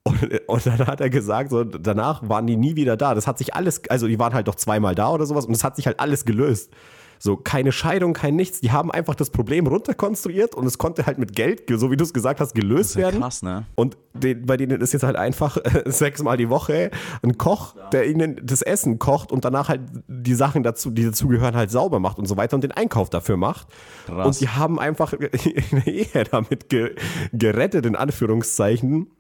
[0.04, 3.14] Und, und, dann hat er gesagt, so, danach waren die nie wieder da.
[3.14, 5.64] Das hat sich alles, also die waren halt doch zweimal da oder sowas und es
[5.64, 6.72] hat sich halt alles gelöst.
[7.18, 8.60] So, keine Scheidung, kein nichts.
[8.60, 12.04] Die haben einfach das Problem runterkonstruiert und es konnte halt mit Geld, so wie du
[12.04, 13.20] es gesagt hast, gelöst Das ist ja werden.
[13.20, 13.66] krass, ne?
[13.74, 16.90] Und den, bei denen ist jetzt halt einfach sechsmal die Woche
[17.22, 21.54] ein Koch, der ihnen das Essen kocht und danach halt die Sachen dazu, die dazugehören,
[21.56, 23.68] halt sauber macht und so weiter und den Einkauf dafür macht.
[24.06, 24.26] Krass.
[24.26, 25.12] Und die haben einfach
[25.72, 26.94] eine Ehe damit ge
[27.32, 29.10] gerettet, in Anführungszeichen.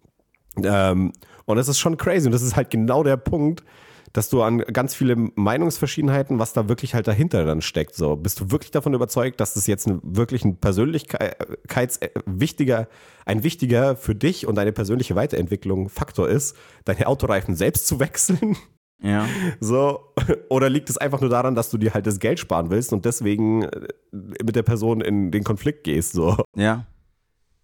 [0.62, 1.12] Ähm,
[1.44, 2.26] und das ist schon crazy.
[2.26, 3.62] Und das ist halt genau der Punkt,
[4.12, 7.94] dass du an ganz viele Meinungsverschiedenheiten, was da wirklich halt dahinter dann steckt.
[7.94, 12.88] So, bist du wirklich davon überzeugt, dass das jetzt ein, wirklich ein Persönlichkeits äh, wichtiger,
[13.24, 18.56] ein wichtiger für dich und deine persönliche Weiterentwicklung Faktor ist, deine Autoreifen selbst zu wechseln?
[19.02, 19.26] Ja.
[19.60, 20.14] So,
[20.48, 23.04] oder liegt es einfach nur daran, dass du dir halt das Geld sparen willst und
[23.04, 26.12] deswegen äh, mit der Person in den Konflikt gehst?
[26.12, 26.86] So, Ja.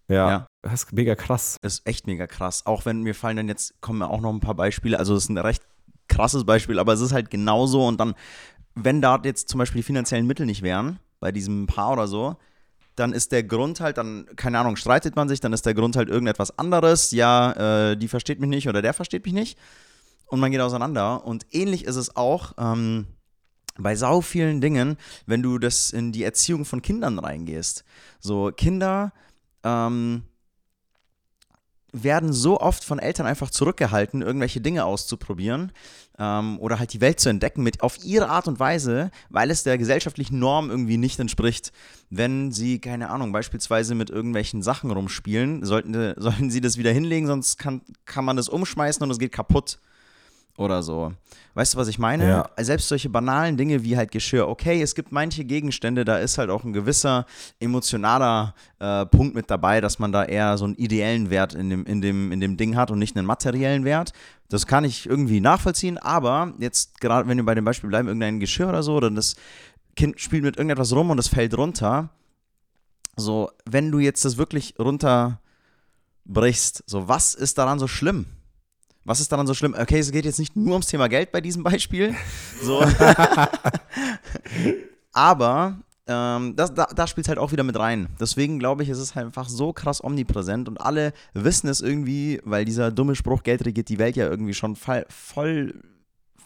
[0.07, 0.29] ja.
[0.29, 0.47] Ja.
[0.61, 1.57] Das ist mega krass.
[1.61, 2.65] ist echt mega krass.
[2.65, 4.97] Auch wenn mir fallen dann jetzt, kommen auch noch ein paar Beispiele.
[4.97, 5.63] Also, es ist ein recht
[6.13, 7.85] krasses Beispiel, aber es ist halt genauso.
[7.85, 8.15] Und dann,
[8.75, 12.35] wenn da jetzt zum Beispiel die finanziellen Mittel nicht wären, bei diesem Paar oder so,
[12.95, 15.95] dann ist der Grund halt, dann, keine Ahnung, streitet man sich, dann ist der Grund
[15.95, 17.11] halt irgendetwas anderes.
[17.11, 19.57] Ja, äh, die versteht mich nicht oder der versteht mich nicht.
[20.27, 21.25] Und man geht auseinander.
[21.25, 22.53] Und ähnlich ist es auch.
[22.57, 23.07] Ähm,
[23.77, 27.83] bei sau vielen Dingen, wenn du das in die Erziehung von Kindern reingehst.
[28.19, 29.13] So, Kinder
[29.63, 30.23] ähm,
[31.91, 35.71] werden so oft von Eltern einfach zurückgehalten, irgendwelche Dinge auszuprobieren
[36.19, 39.63] ähm, oder halt die Welt zu entdecken mit auf ihre Art und Weise, weil es
[39.63, 41.71] der gesellschaftlichen Norm irgendwie nicht entspricht.
[42.09, 47.27] Wenn sie, keine Ahnung, beispielsweise mit irgendwelchen Sachen rumspielen, sollten, sollten sie das wieder hinlegen,
[47.27, 49.79] sonst kann, kann man das umschmeißen und es geht kaputt
[50.57, 51.13] oder so.
[51.55, 52.27] Weißt du, was ich meine?
[52.27, 52.49] Ja.
[52.57, 54.47] Selbst solche banalen Dinge wie halt Geschirr.
[54.47, 57.25] Okay, es gibt manche Gegenstände, da ist halt auch ein gewisser
[57.59, 61.85] emotionaler äh, Punkt mit dabei, dass man da eher so einen ideellen Wert in dem,
[61.85, 64.13] in, dem, in dem Ding hat und nicht einen materiellen Wert.
[64.49, 68.39] Das kann ich irgendwie nachvollziehen, aber jetzt gerade, wenn wir bei dem Beispiel bleiben, irgendein
[68.39, 69.35] Geschirr oder so, dann das
[69.95, 72.09] Kind spielt mit irgendetwas rum und es fällt runter.
[73.15, 75.37] So, wenn du jetzt das wirklich runterbrichst,
[76.87, 78.25] so, was ist daran so schlimm?
[79.05, 79.75] Was ist daran so schlimm?
[79.77, 82.15] Okay, es geht jetzt nicht nur ums Thema Geld bei diesem Beispiel.
[82.63, 82.81] So.
[85.11, 88.07] Aber ähm, das, da, da spielt es halt auch wieder mit rein.
[88.19, 92.39] Deswegen glaube ich, es ist halt einfach so krass omnipräsent und alle wissen es irgendwie,
[92.45, 95.81] weil dieser dumme Spruch, Geld regiert die Welt ja irgendwie schon voll, voll,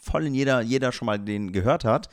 [0.00, 2.08] voll in jeder, jeder schon mal den gehört hat.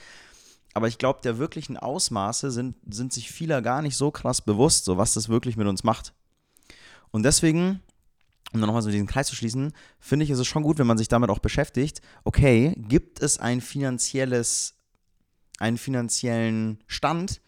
[0.74, 4.86] Aber ich glaube, der wirklichen Ausmaße sind, sind sich vieler gar nicht so krass bewusst,
[4.86, 6.14] so was das wirklich mit uns macht.
[7.12, 7.80] Und deswegen
[8.54, 10.88] um dann nochmal so diesen Kreis zu schließen, finde ich, ist es schon gut, wenn
[10.88, 12.02] man sich damit auch beschäftigt.
[12.24, 14.76] Okay, gibt es ein finanzielles,
[15.60, 17.42] einen finanziellen Stand,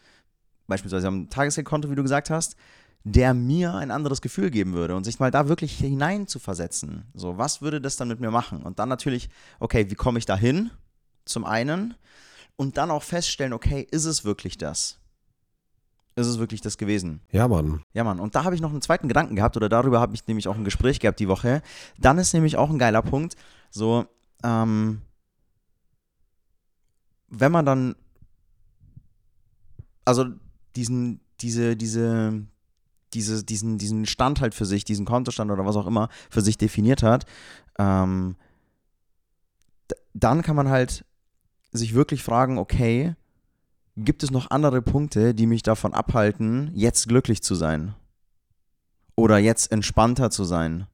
[0.67, 2.55] beispielsweise am Tagesgeldkonto, wie du gesagt hast,
[3.03, 7.05] der mir ein anderes Gefühl geben würde und sich mal da wirklich hinein zu versetzen.
[7.13, 8.63] So, was würde das dann mit mir machen?
[8.63, 9.29] Und dann natürlich,
[9.59, 10.71] okay, wie komme ich da hin?
[11.23, 11.95] Zum einen.
[12.57, 14.99] Und dann auch feststellen, okay, ist es wirklich das?
[16.17, 17.21] Ist es wirklich das gewesen?
[17.31, 17.83] Ja, Mann.
[17.93, 18.19] Ja, Mann.
[18.19, 20.55] Und da habe ich noch einen zweiten Gedanken gehabt, oder darüber habe ich nämlich auch
[20.55, 21.61] ein Gespräch gehabt die Woche.
[21.99, 23.35] Dann ist nämlich auch ein geiler Punkt,
[23.69, 24.07] so,
[24.43, 25.03] ähm,
[27.27, 27.95] wenn man dann,
[30.05, 30.25] also
[30.75, 32.47] diesen, diese, diese,
[33.13, 36.57] diese, diesen, diesen Stand halt für sich, diesen Kontostand oder was auch immer für sich
[36.57, 37.27] definiert hat,
[37.77, 38.37] ähm,
[40.15, 41.05] dann kann man halt
[41.71, 43.13] sich wirklich fragen, okay,
[43.97, 47.95] gibt es noch andere Punkte, die mich davon abhalten, jetzt glücklich zu sein?
[49.15, 50.85] Oder jetzt entspannter zu sein?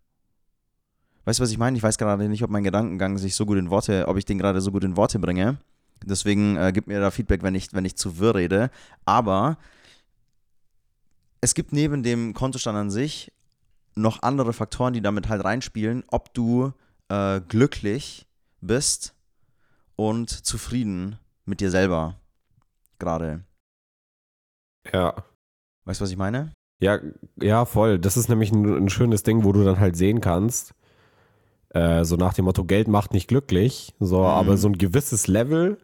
[1.25, 1.77] Weißt du, was ich meine?
[1.77, 4.37] Ich weiß gerade nicht, ob mein Gedankengang sich so gut in Worte, ob ich den
[4.37, 5.57] gerade so gut in Worte bringe.
[6.05, 8.71] Deswegen äh, gib mir da Feedback, wenn ich, wenn ich zu wirr rede.
[9.05, 9.57] Aber
[11.41, 13.31] es gibt neben dem Kontostand an sich
[13.95, 16.71] noch andere Faktoren, die damit halt reinspielen, ob du
[17.09, 18.25] äh, glücklich
[18.61, 19.13] bist
[19.95, 22.17] und zufrieden mit dir selber
[23.03, 23.43] gerade.
[24.91, 25.15] Ja.
[25.85, 26.51] Weißt du, was ich meine?
[26.79, 26.99] Ja,
[27.41, 27.99] ja, voll.
[27.99, 30.73] Das ist nämlich ein, ein schönes Ding, wo du dann halt sehen kannst,
[31.69, 34.25] äh, so nach dem Motto, Geld macht nicht glücklich, so, Mhm.
[34.25, 35.77] aber so ein gewisses Level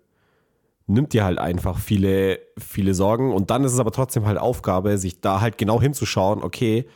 [0.88, 4.98] nimmt dir halt einfach viele, viele Sorgen und dann ist es aber trotzdem halt Aufgabe,
[4.98, 6.88] sich da halt genau hinzuschauen, okay,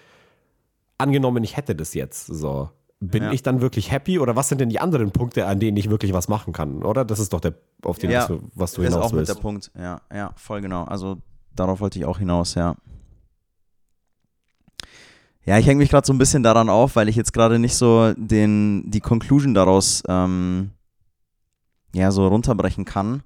[0.98, 2.70] angenommen, ich hätte das jetzt, so,
[3.12, 3.32] bin Ja.
[3.32, 6.14] ich dann wirklich happy oder was sind denn die anderen Punkte, an denen ich wirklich
[6.14, 7.04] was machen kann, oder?
[7.06, 9.20] Das ist doch der, auf den, Ja, was du, was du ist hinaus auch mit
[9.20, 9.36] willst.
[9.36, 9.72] der Punkt.
[9.78, 10.84] Ja, ja, voll genau.
[10.86, 11.18] Also
[11.56, 12.76] darauf wollte ich auch hinaus, ja.
[15.46, 17.76] Ja, ich hänge mich gerade so ein bisschen daran auf, weil ich jetzt gerade nicht
[17.76, 20.72] so den, die Conclusion daraus ähm,
[21.94, 23.24] ja, so runterbrechen kann.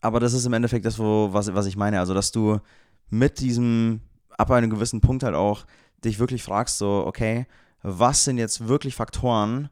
[0.00, 1.98] Aber das ist im Endeffekt das, wo, was, was ich meine.
[1.98, 2.58] Also, dass du
[3.10, 4.00] mit diesem,
[4.36, 5.64] ab einem gewissen Punkt halt auch,
[6.04, 7.46] dich wirklich fragst, so, okay,
[7.82, 9.68] was sind jetzt wirklich Faktoren,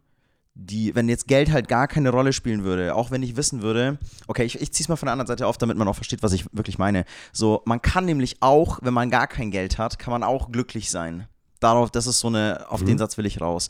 [0.54, 3.98] die, wenn jetzt Geld halt gar keine Rolle spielen würde, auch wenn ich wissen würde,
[4.26, 6.22] okay, ich, ich ziehe es mal von der anderen Seite auf, damit man auch versteht,
[6.22, 7.04] was ich wirklich meine.
[7.32, 10.90] So, man kann nämlich auch, wenn man gar kein Geld hat, kann man auch glücklich
[10.90, 11.26] sein.
[11.60, 12.86] Darauf, das ist so eine, auf Mhm.
[12.86, 13.68] den Satz will ich raus.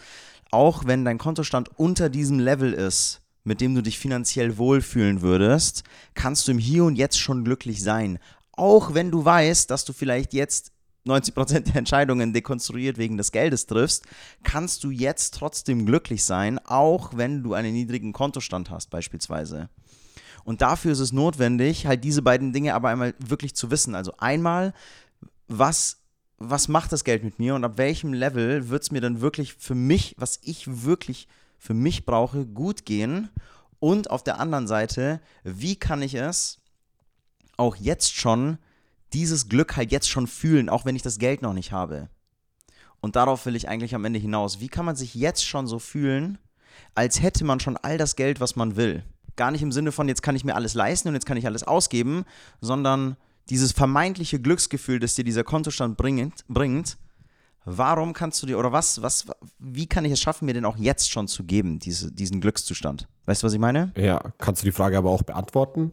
[0.51, 5.85] Auch wenn dein Kontostand unter diesem Level ist, mit dem du dich finanziell wohlfühlen würdest,
[6.15, 8.19] kannst du im Hier und Jetzt schon glücklich sein.
[8.53, 10.72] Auch wenn du weißt, dass du vielleicht jetzt
[11.07, 14.05] 90% der Entscheidungen dekonstruiert wegen des Geldes triffst,
[14.43, 19.69] kannst du jetzt trotzdem glücklich sein, auch wenn du einen niedrigen Kontostand hast beispielsweise.
[20.45, 23.95] Und dafür ist es notwendig, halt diese beiden Dinge aber einmal wirklich zu wissen.
[23.95, 24.75] Also einmal,
[25.49, 25.99] was,
[26.39, 29.55] was macht das Geld mit mir und ab welchem Level wird es mir dann wirklich
[29.55, 33.31] für mich, was ich wirklich für mich brauche, gut gehen.
[33.79, 36.59] Und auf der anderen Seite, wie kann ich es
[37.57, 38.59] auch jetzt schon,
[39.13, 42.09] dieses Glück halt jetzt schon fühlen, auch wenn ich das Geld noch nicht habe.
[43.01, 44.61] Und darauf will ich eigentlich am Ende hinaus.
[44.61, 46.39] Wie kann man sich jetzt schon so fühlen,
[46.95, 49.05] als hätte man schon all das Geld, was man will?
[49.37, 51.47] Gar nicht im Sinne von, jetzt kann ich mir alles leisten und jetzt kann ich
[51.47, 52.25] alles ausgeben,
[52.61, 53.17] sondern
[53.51, 56.97] dieses vermeintliche Glücksgefühl, das dir dieser Kontostand bringt, bringt
[57.65, 59.27] warum kannst du dir, oder was, was,
[59.59, 63.09] wie kann ich es schaffen, mir den auch jetzt schon zu geben, diese, diesen Glückszustand?
[63.27, 63.93] Weißt du, was ich meine?
[63.97, 65.93] Ja, kannst du die Frage aber auch beantworten?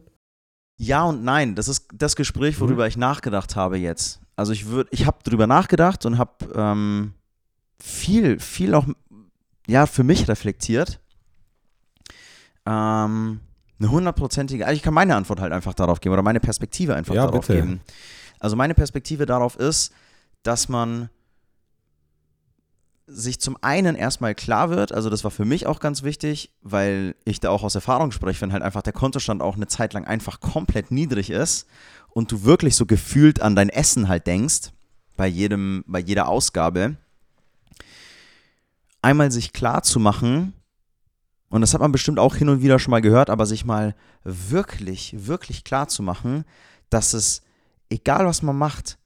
[0.82, 1.54] Ja und nein.
[1.54, 2.60] Das ist das Gespräch, Mhm.
[2.62, 4.20] worüber ich nachgedacht habe jetzt.
[4.34, 7.12] Also ich würde, ich habe drüber nachgedacht und habe ähm,
[7.78, 8.86] viel, viel auch
[9.66, 10.98] ja für mich reflektiert.
[12.66, 13.40] Ähm,
[13.78, 17.14] eine hundertprozentige, also ich kann meine Antwort halt einfach darauf geben oder meine Perspektive einfach
[17.14, 17.60] Ja, darauf bitte.
[17.60, 17.80] geben.
[18.38, 19.92] Also meine Perspektive darauf ist,
[20.42, 21.10] dass man
[23.12, 27.14] sich zum einen erstmal klar wird, also das war für mich auch ganz wichtig, weil
[27.24, 30.04] ich da auch aus Erfahrung spreche, wenn halt einfach der Kontostand auch eine Zeit lang
[30.04, 31.66] einfach komplett niedrig ist
[32.10, 34.70] und du wirklich so gefühlt an dein Essen halt denkst,
[35.16, 36.96] bei jedem, bei jeder Ausgabe,
[39.02, 40.54] einmal sich klar zu machen,
[41.48, 43.96] und das hat man bestimmt auch hin und wieder schon mal gehört, aber sich mal
[44.22, 46.44] wirklich, wirklich klar zu machen,
[46.90, 47.42] dass es,
[47.88, 48.98] egal was man macht,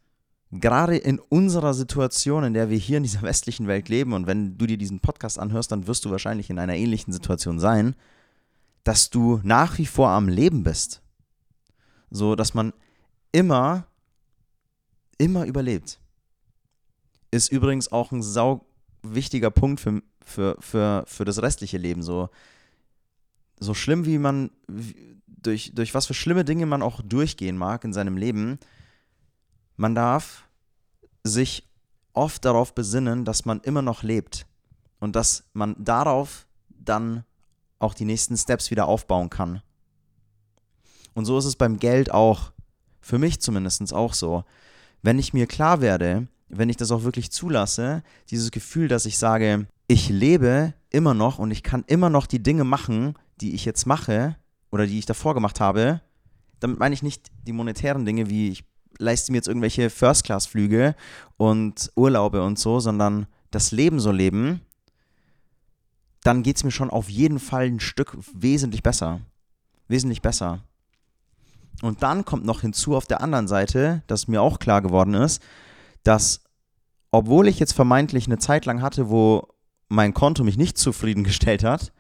[0.61, 4.57] gerade in unserer Situation, in der wir hier in dieser westlichen Welt leben, und wenn
[4.57, 7.95] du dir diesen Podcast anhörst, dann wirst du wahrscheinlich in einer ähnlichen Situation sein,
[8.85, 11.01] dass du nach wie vor am Leben bist.
[12.11, 12.73] So, dass man
[13.33, 13.87] immer,
[15.19, 15.99] immer überlebt.
[17.31, 18.67] Ist übrigens auch ein sau
[19.03, 22.03] wichtiger Punkt für, für, für, für das restliche Leben.
[22.03, 22.29] So,
[23.59, 24.51] so schlimm wie man,
[25.27, 28.59] durch, durch was für schlimme Dinge man auch durchgehen mag in seinem Leben,
[29.77, 30.44] man darf
[31.25, 31.69] sich
[32.13, 34.47] oft darauf besinnen, dass man immer noch lebt
[35.01, 37.25] und dass man darauf dann
[37.79, 39.63] auch die nächsten Steps wieder aufbauen kann.
[41.15, 42.53] Und so ist es beim Geld auch,
[43.01, 44.45] für mich zumindest auch so.
[45.03, 49.19] Wenn ich mir klar werde, wenn ich das auch wirklich zulasse, dieses Gefühl, dass ich
[49.19, 53.65] sage, ich lebe immer noch und ich kann immer noch die Dinge machen, die ich
[53.65, 54.37] jetzt mache
[54.71, 56.01] oder die ich davor gemacht habe,
[56.61, 58.65] damit meine ich nicht die monetären Dinge, wie ich
[58.99, 60.95] leiste mir jetzt irgendwelche First-Class-Flüge
[61.37, 64.61] und Urlaube und so, sondern das Leben so leben,
[66.23, 69.21] dann geht es mir schon auf jeden Fall ein Stück wesentlich besser.
[69.89, 70.61] Wesentlich besser.
[71.83, 75.43] Und dann kommt noch hinzu auf der anderen Seite, dass mir auch klar geworden ist,
[76.03, 76.41] dass
[77.11, 79.49] obwohl ich jetzt vermeintlich eine Zeit lang hatte, wo
[79.89, 81.93] mein Konto mich nicht zufriedengestellt hat,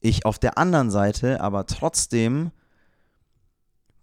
[0.00, 2.50] ich auf der anderen Seite aber trotzdem,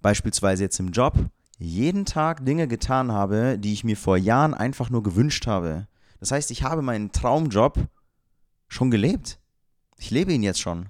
[0.01, 1.13] beispielsweise jetzt im Job,
[1.59, 5.87] jeden Tag Dinge getan habe, die ich mir vor Jahren einfach nur gewünscht habe.
[6.19, 7.77] Das heißt, ich habe meinen Traumjob
[8.69, 9.39] schon gelebt.
[9.97, 10.87] Ich lebe ihn jetzt schon.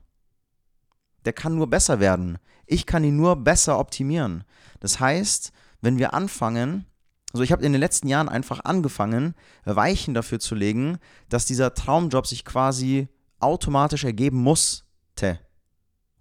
[1.25, 2.37] Der kann nur besser werden.
[2.67, 4.43] Ich kann ihn nur besser optimieren.
[4.79, 6.85] Das heißt, wenn wir anfangen,
[7.33, 9.33] also ich habe in den letzten Jahren einfach angefangen,
[9.65, 13.07] Weichen dafür zu legen, dass dieser Traumjob sich quasi
[13.39, 15.39] automatisch ergeben musste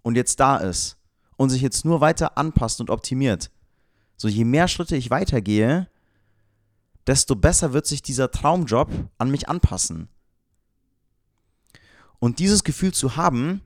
[0.01, 0.97] und jetzt da ist
[1.37, 3.51] und sich jetzt nur weiter anpasst und optimiert.
[4.19, 5.87] So je mehr Schritte ich weitergehe,
[7.07, 10.09] desto besser wird sich dieser Traumjob an mich anpassen.
[12.19, 13.61] Und dieses Gefühl zu haben,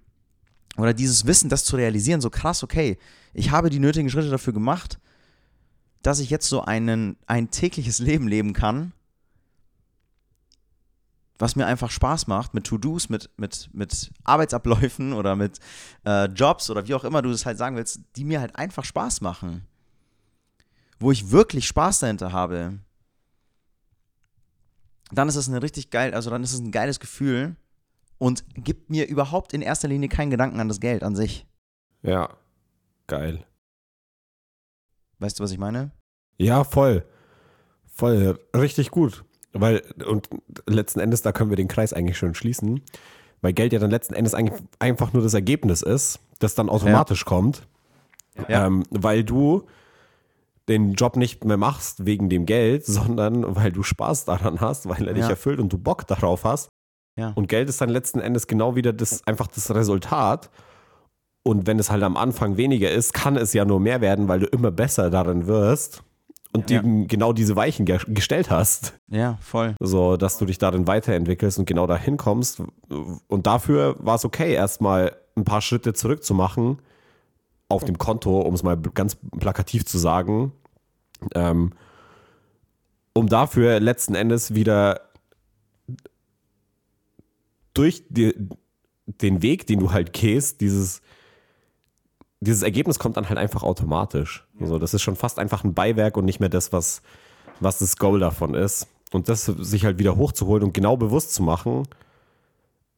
[0.78, 3.00] oder dieses Wissen, das zu realisieren, so krass, okay,
[3.34, 5.00] ich habe die nötigen Schritte dafür gemacht,
[6.04, 8.94] dass ich jetzt so einen, ein tägliches Leben leben kann,
[11.40, 15.58] was mir einfach Spaß macht, mit To-Dos, mit, mit, mit Arbeitsabläufen oder mit
[16.06, 18.86] äh, Jobs oder wie auch immer du das halt sagen willst, die mir halt einfach
[18.86, 19.66] Spaß machen.
[21.00, 22.80] Wo ich wirklich Spaß dahinter habe.
[25.12, 27.56] Dann ist es eine richtig geil, also dann ist es ein geiles Gefühl
[28.18, 31.46] und gibt mir überhaupt in erster Linie keinen Gedanken an das Geld an sich.
[32.02, 32.30] Ja,
[33.08, 33.46] geil.
[35.20, 35.92] Weißt du, was ich meine?
[36.38, 37.06] Ja, voll.
[37.86, 39.24] Voll, richtig gut.
[39.54, 40.30] Weil, und
[40.68, 42.82] letzten Endes, da können wir den Kreis eigentlich schon schließen,
[43.42, 47.22] weil Geld ja dann letzten Endes eigentlich einfach nur das Ergebnis ist, das dann automatisch
[47.22, 47.28] ja.
[47.28, 47.68] kommt.
[48.48, 48.66] Ja.
[48.66, 49.68] Ähm, weil du
[50.70, 55.08] den Job nicht mehr machst wegen dem Geld, sondern weil du Spaß daran hast, weil
[55.08, 56.70] er dich erfüllt und du Bock darauf hast.
[57.16, 57.32] Ja.
[57.36, 60.50] Und Geld ist dann letzten Endes genau wieder das, einfach das Resultat.
[61.44, 64.40] Und wenn es halt am Anfang weniger ist, kann es ja nur mehr werden, weil
[64.40, 66.02] du immer besser darin wirst
[66.54, 66.82] und ja.
[66.82, 68.94] dir genau diese Weichen ge gestellt hast.
[69.10, 69.76] Ja, voll.
[69.80, 72.62] So, dass du dich darin weiterentwickelst und genau dahin kommst.
[73.28, 76.80] Und dafür war es okay, erstmal ein paar Schritte zurückzumachen
[77.74, 80.52] auf dem Konto, um es mal ganz plakativ zu sagen,
[81.36, 81.74] ähm,
[83.14, 85.02] um dafür letzten Endes wieder
[87.74, 88.34] durch die,
[89.06, 91.02] den Weg, den du halt gehst, dieses
[92.44, 94.46] dieses Ergebnis kommt dann halt einfach automatisch.
[94.60, 97.02] Also das ist schon fast einfach ein Beiwerk und nicht mehr das, was,
[97.60, 98.88] was das Goal davon ist.
[99.12, 101.84] Und das sich halt wieder hochzuholen und genau bewusst zu machen,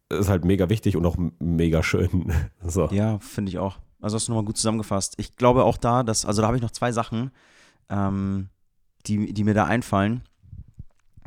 [0.10, 2.34] ist halt mega wichtig und auch mega schön.
[2.68, 2.88] So.
[2.88, 3.78] Ja, finde ich auch.
[4.06, 5.16] Also hast du nochmal gut zusammengefasst.
[5.18, 7.32] Ich glaube auch da, dass, also da habe ich noch zwei Sachen,
[7.90, 8.50] ähm,
[9.08, 10.22] die, die mir da einfallen,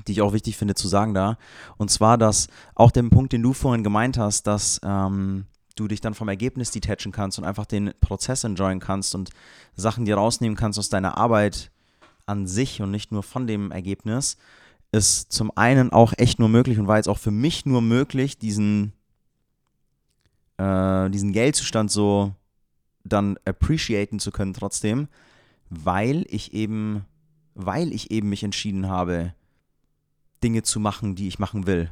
[0.06, 1.38] die ich auch wichtig finde zu sagen da.
[1.76, 6.00] Und zwar, dass auch den Punkt, den du vorhin gemeint hast, dass ähm, du dich
[6.00, 9.30] dann vom Ergebnis detachen kannst und einfach den Prozess enjoyen kannst und
[9.74, 11.72] Sachen dir rausnehmen kannst aus deiner Arbeit
[12.26, 14.36] an sich und nicht nur von dem Ergebnis,
[14.92, 18.38] ist zum einen auch echt nur möglich und war jetzt auch für mich nur möglich,
[18.38, 18.92] diesen,
[20.58, 22.34] äh, diesen Geldzustand so
[23.08, 25.08] dann appreciaten zu können trotzdem,
[25.70, 27.04] weil ich eben,
[27.54, 29.34] weil ich eben mich entschieden habe,
[30.42, 31.90] Dinge zu machen, die ich machen will.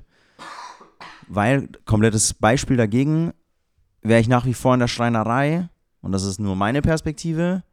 [1.28, 3.32] Weil, komplettes Beispiel dagegen,
[4.02, 5.68] wäre ich nach wie vor in der Schreinerei,
[6.00, 7.64] und das ist nur meine Perspektive,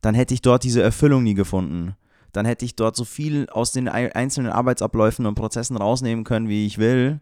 [0.00, 1.94] dann hätte ich dort diese Erfüllung nie gefunden.
[2.32, 6.66] Dann hätte ich dort so viel aus den einzelnen Arbeitsabläufen und Prozessen rausnehmen können, wie
[6.66, 7.20] ich will.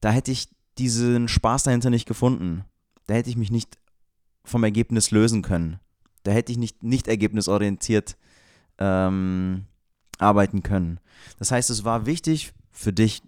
[0.00, 2.64] Da hätte ich diesen Spaß dahinter nicht gefunden.
[3.06, 3.78] Da hätte ich mich nicht
[4.44, 5.78] vom Ergebnis lösen können.
[6.24, 8.16] Da hätte ich nicht, nicht ergebnisorientiert
[8.78, 9.64] ähm,
[10.18, 11.00] arbeiten können.
[11.38, 13.22] Das heißt, es war wichtig für dich,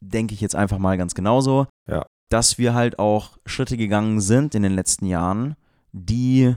[0.00, 4.54] denke ich jetzt einfach mal ganz genauso, ja dass wir halt auch Schritte gegangen sind
[4.54, 5.54] in den letzten Jahren,
[5.92, 6.54] die,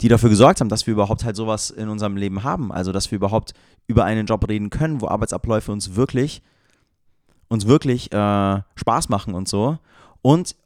[0.00, 2.72] die dafür gesorgt haben, dass wir überhaupt halt sowas in unserem Leben haben.
[2.72, 3.54] Also, dass wir überhaupt
[3.86, 6.42] über einen Job reden können, wo Arbeitsabläufe uns wirklich,
[7.46, 9.78] uns wirklich äh, Spaß machen und so.
[10.22, 10.56] Und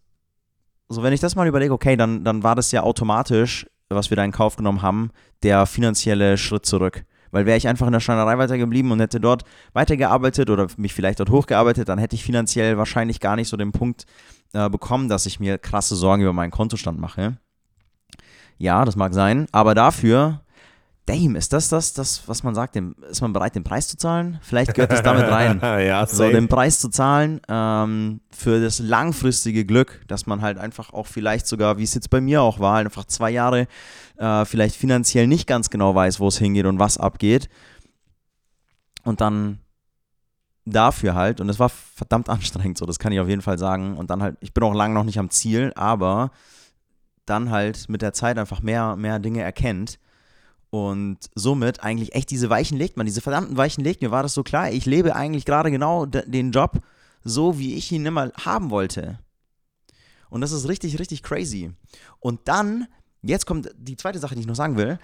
[0.92, 4.16] so, wenn ich das mal überlege, okay, dann, dann war das ja automatisch, was wir
[4.16, 5.10] da in Kauf genommen haben,
[5.42, 7.04] der finanzielle Schritt zurück.
[7.30, 11.18] Weil wäre ich einfach in der Schreinerei weitergeblieben und hätte dort weitergearbeitet oder mich vielleicht
[11.18, 14.04] dort hochgearbeitet, dann hätte ich finanziell wahrscheinlich gar nicht so den Punkt
[14.52, 17.38] äh, bekommen, dass ich mir krasse Sorgen über meinen Kontostand mache.
[18.58, 20.41] Ja, das mag sein, aber dafür
[21.06, 22.76] Damn, ist das das, das, was man sagt?
[22.76, 24.38] Ist man bereit, den Preis zu zahlen?
[24.40, 25.58] Vielleicht gehört das damit rein.
[25.84, 30.92] ja, so, den Preis zu zahlen ähm, für das langfristige Glück, dass man halt einfach
[30.92, 33.66] auch vielleicht sogar, wie es jetzt bei mir auch war, einfach zwei Jahre
[34.16, 37.48] äh, vielleicht finanziell nicht ganz genau weiß, wo es hingeht und was abgeht.
[39.02, 39.58] Und dann
[40.64, 43.96] dafür halt, und es war verdammt anstrengend, so, das kann ich auf jeden Fall sagen.
[43.96, 46.30] Und dann halt, ich bin auch lange noch nicht am Ziel, aber
[47.26, 49.98] dann halt mit der Zeit einfach mehr, mehr Dinge erkennt
[50.72, 54.00] und somit eigentlich echt diese Weichen legt man, diese verdammten Weichen legt.
[54.00, 56.80] Mir war das so klar, ich lebe eigentlich gerade genau den Job
[57.22, 59.18] so, wie ich ihn immer haben wollte.
[60.30, 61.72] Und das ist richtig, richtig crazy.
[62.20, 62.88] Und dann,
[63.20, 64.98] jetzt kommt die zweite Sache, die ich noch sagen will.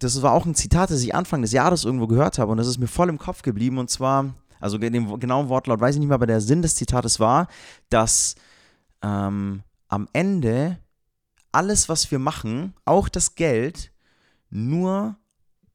[0.00, 2.66] Das war auch ein Zitat, das ich Anfang des Jahres irgendwo gehört habe und das
[2.66, 3.78] ist mir voll im Kopf geblieben.
[3.78, 7.20] Und zwar, also den genauen Wortlaut weiß ich nicht mehr, aber der Sinn des Zitates
[7.20, 7.48] war,
[7.88, 8.34] dass
[9.00, 10.76] ähm, am Ende
[11.52, 13.92] alles, was wir machen, auch das Geld,
[14.50, 15.16] nur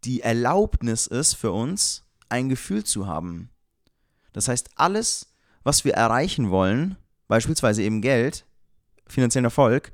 [0.04, 3.50] die Erlaubnis ist für uns, ein Gefühl zu haben.
[4.34, 6.96] Das heißt, alles, was wir erreichen wollen,
[7.28, 8.46] beispielsweise eben Geld,
[9.08, 9.92] finanziellen Erfolg,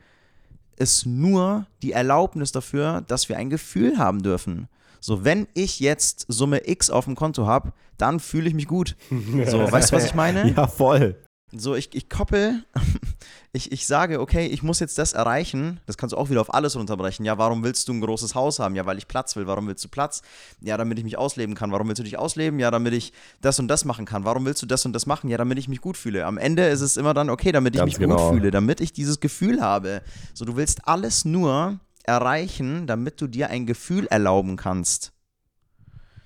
[0.77, 4.69] ist nur die Erlaubnis dafür, dass wir ein Gefühl haben dürfen.
[4.99, 8.95] So, wenn ich jetzt Summe X auf dem Konto habe, dann fühle ich mich gut.
[9.45, 10.51] So, weißt du, was ich meine?
[10.51, 11.21] Ja, voll.
[11.59, 12.63] So, ich, ich koppel,
[13.53, 15.79] ich, ich sage, okay, ich muss jetzt das erreichen.
[15.85, 17.25] Das kannst du auch wieder auf alles runterbrechen.
[17.25, 18.75] Ja, warum willst du ein großes Haus haben?
[18.75, 19.47] Ja, weil ich Platz will.
[19.47, 20.21] Warum willst du Platz?
[20.61, 21.71] Ja, damit ich mich ausleben kann.
[21.71, 22.59] Warum willst du dich ausleben?
[22.59, 24.25] Ja, damit ich das und das machen kann.
[24.25, 25.29] Warum willst du das und das machen?
[25.29, 26.25] Ja, damit ich mich gut fühle.
[26.25, 28.17] Am Ende ist es immer dann, okay, damit ich Ganz mich genau.
[28.17, 30.01] gut fühle, damit ich dieses Gefühl habe.
[30.33, 35.11] So, du willst alles nur erreichen, damit du dir ein Gefühl erlauben kannst.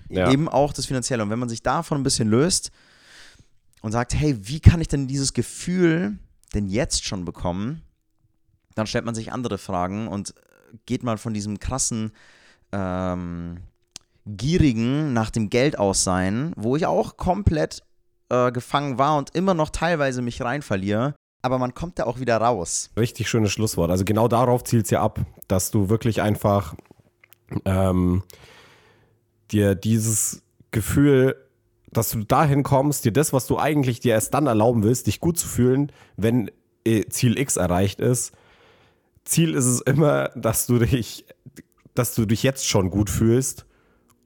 [0.09, 0.29] Ja.
[0.29, 1.23] Eben auch das Finanzielle.
[1.23, 2.71] Und wenn man sich davon ein bisschen löst
[3.81, 6.17] und sagt, hey, wie kann ich denn dieses Gefühl
[6.53, 7.81] denn jetzt schon bekommen?
[8.75, 10.33] Dann stellt man sich andere Fragen und
[10.85, 12.11] geht mal von diesem krassen,
[12.71, 13.57] ähm,
[14.25, 17.83] gierigen nach dem Geld aussein, wo ich auch komplett
[18.29, 21.15] äh, gefangen war und immer noch teilweise mich rein verliere.
[21.41, 22.91] Aber man kommt da auch wieder raus.
[22.95, 23.89] Richtig schönes Schlusswort.
[23.89, 26.75] Also genau darauf zielt es ja ab, dass du wirklich einfach
[27.65, 28.23] ähm,
[29.51, 31.35] dir dieses Gefühl,
[31.91, 35.19] dass du dahin kommst, dir das, was du eigentlich dir erst dann erlauben willst, dich
[35.19, 36.49] gut zu fühlen, wenn
[36.85, 38.33] äh, Ziel X erreicht ist.
[39.25, 41.25] Ziel ist es immer, dass du dich,
[41.93, 43.65] dass du dich jetzt schon gut fühlst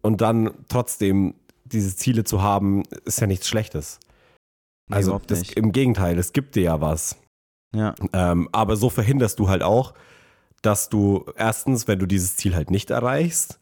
[0.02, 1.36] und dann trotzdem
[1.66, 4.00] diese Ziele zu haben, ist ja nichts Schlechtes.
[4.88, 5.58] Nee, Also das, nicht.
[5.58, 7.18] im Gegenteil, es gibt dir ja was.
[7.76, 9.94] Ja, Ähm, aber so verhinderst du halt auch,
[10.62, 13.60] dass du erstens, wenn du dieses Ziel halt nicht erreichst,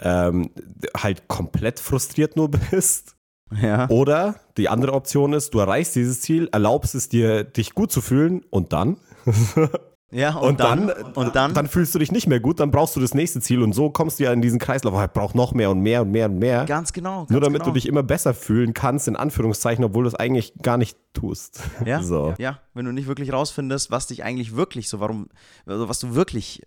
[0.00, 0.50] ähm,
[0.96, 3.16] halt komplett frustriert nur bist.
[3.60, 3.88] Ja.
[3.90, 8.00] Oder die andere Option ist, du erreichst dieses Ziel, erlaubst es dir, dich gut zu
[8.00, 8.96] fühlen und dann?
[10.12, 13.00] Ja, Und, dann, und dann, dann fühlst du dich nicht mehr gut, dann brauchst du
[13.00, 15.70] das nächste Ziel und so kommst du ja in diesen Kreislauf, ich brauch noch mehr
[15.70, 16.66] und mehr und mehr und mehr.
[16.66, 17.20] ganz genau.
[17.20, 17.70] Ganz nur damit genau.
[17.70, 21.62] du dich immer besser fühlen kannst, in Anführungszeichen, obwohl du es eigentlich gar nicht tust.
[21.86, 22.34] Ja, So.
[22.38, 25.28] ja, wenn du nicht wirklich rausfindest, was dich eigentlich wirklich so, warum,
[25.64, 26.62] also was du wirklich,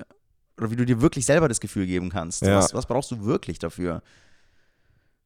[0.57, 2.41] oder wie du dir wirklich selber das Gefühl geben kannst.
[2.41, 2.57] Ja.
[2.57, 4.01] Was, was brauchst du wirklich dafür,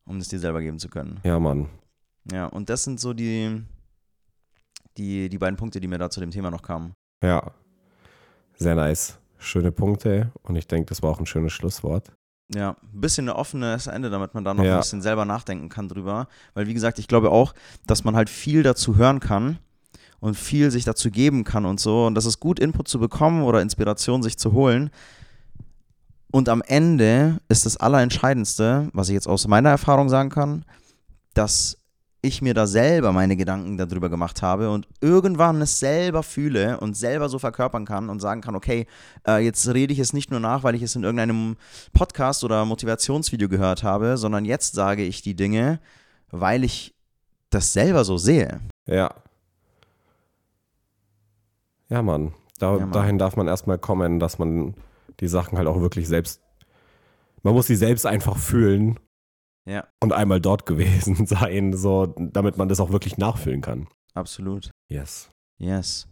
[0.09, 1.19] um es dir selber geben zu können?
[1.23, 1.69] Ja, Mann.
[2.31, 3.61] Ja, und das sind so die,
[4.97, 6.93] die, die beiden Punkte, die mir da zu dem Thema noch kamen.
[7.23, 7.51] Ja.
[8.55, 9.17] Sehr nice.
[9.37, 12.11] Schöne Punkte und ich denke, das war auch ein schönes Schlusswort.
[12.53, 14.73] Ja, ein bisschen ein offenes Ende, damit man da noch Ja.
[14.75, 16.27] ein bisschen selber nachdenken kann drüber.
[16.55, 17.53] Weil, wie gesagt, ich glaube auch,
[17.85, 19.59] dass man halt viel dazu hören kann
[20.19, 22.07] und viel sich dazu geben kann und so.
[22.07, 24.89] Und das ist gut, Input zu bekommen oder Inspiration sich zu holen.
[26.31, 30.63] Und am Ende ist das Allerentscheidendste, was ich jetzt aus meiner Erfahrung sagen kann,
[31.33, 31.77] dass
[32.21, 36.97] ich mir da selber meine Gedanken darüber gemacht habe und irgendwann es selber fühle und
[36.97, 38.87] selber so verkörpern kann und sagen kann, okay,
[39.25, 41.55] äh, jetzt rede ich es nicht nur nach, weil ich es in irgendeinem
[41.93, 45.79] Podcast oder Motivationsvideo gehört habe, sondern jetzt sage ich die Dinge,
[46.29, 46.93] weil ich
[47.49, 48.59] das selber so sehe.
[48.85, 49.11] Ja.
[51.87, 52.33] Ja, Mann.
[52.59, 52.91] Da, Ja, Mann.
[52.91, 54.75] Dahin darf man erstmal kommen, dass man
[55.19, 56.41] die Sachen halt auch wirklich selbst.
[57.43, 58.99] Man muss sie selbst einfach fühlen
[59.65, 63.87] Ja, und einmal dort gewesen sein, so, damit man das auch wirklich nachfühlen kann.
[64.13, 64.71] absolut.
[64.89, 65.29] Yes.
[65.57, 66.07] Yes.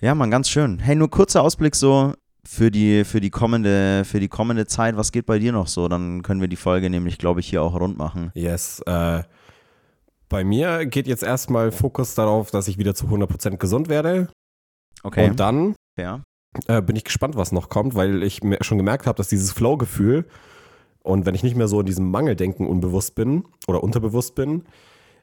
[0.00, 0.78] Ja, Mann, ganz schön.
[0.78, 2.12] Hey, nur kurzer Ausblick so
[2.46, 4.96] für die, für die kommende, für die kommende Zeit.
[4.96, 5.88] Was geht bei dir noch so?
[5.88, 8.30] Dann können wir die Folge nämlich, glaube ich, hier auch rund machen.
[8.34, 8.80] Yes.
[8.86, 9.22] Äh,
[10.28, 14.28] bei mir geht jetzt erstmal Fokus darauf, dass ich wieder zu 100% gesund werde.
[15.02, 15.30] Okay.
[15.30, 16.22] Und dann ja.
[16.66, 19.52] Äh, bin ich gespannt, was noch kommt, weil ich mir schon gemerkt habe, dass dieses
[19.52, 20.26] Flow-Gefühl
[21.06, 24.64] und wenn ich nicht mehr so in diesem Mangeldenken unbewusst bin oder unterbewusst bin,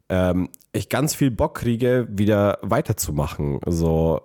[0.08, 3.60] ähm, ich ganz viel Bock kriege, wieder weiterzumachen.
[3.66, 4.22] So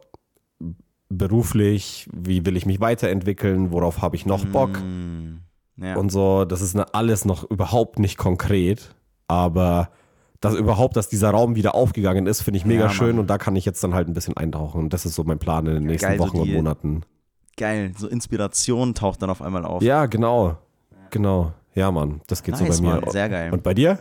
[1.09, 5.39] beruflich, wie will ich mich weiterentwickeln, worauf habe ich noch Bock Mm,
[5.79, 5.97] ja.
[5.97, 6.45] und so.
[6.45, 8.95] Das ist alles noch überhaupt nicht konkret,
[9.27, 9.91] aber
[10.41, 13.39] dass überhaupt, dass dieser Raum wieder aufgegangen ist, finde ich mega Ja, schön und da
[13.39, 14.81] kann ich jetzt dann halt ein bisschen eintauchen.
[14.83, 17.03] Und das ist so mein Plan in den nächsten Geil, so Wochen und die- Monaten.
[17.57, 17.93] Geil.
[17.97, 19.83] So Inspiration taucht dann auf einmal auf.
[19.83, 20.59] Ja, genau.
[21.11, 21.53] Genau.
[21.75, 23.01] Ja, Mann, das geht nice, so bei mir.
[23.01, 23.11] Mann.
[23.11, 23.53] Sehr geil.
[23.53, 23.99] Und bei dir?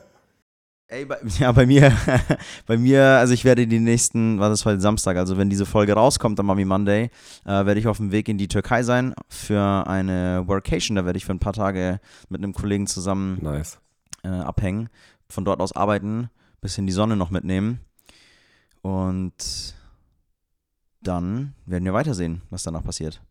[0.89, 1.91] Ey, bei, ja, bei mir,
[2.67, 5.93] bei mir, also ich werde die nächsten, war das heute Samstag, also wenn diese Folge
[5.93, 7.09] rauskommt am Mami Monday,
[7.45, 10.95] äh, werde ich auf dem Weg in die Türkei sein für eine Workation.
[10.95, 13.79] Da werde ich für ein paar Tage mit einem Kollegen zusammen Nice.
[14.23, 14.87] äh, abhängen,
[15.29, 16.29] von dort aus arbeiten,
[16.61, 17.79] bisschen die Sonne noch mitnehmen
[18.81, 19.75] und
[21.01, 23.21] dann werden wir weitersehen, was danach passiert.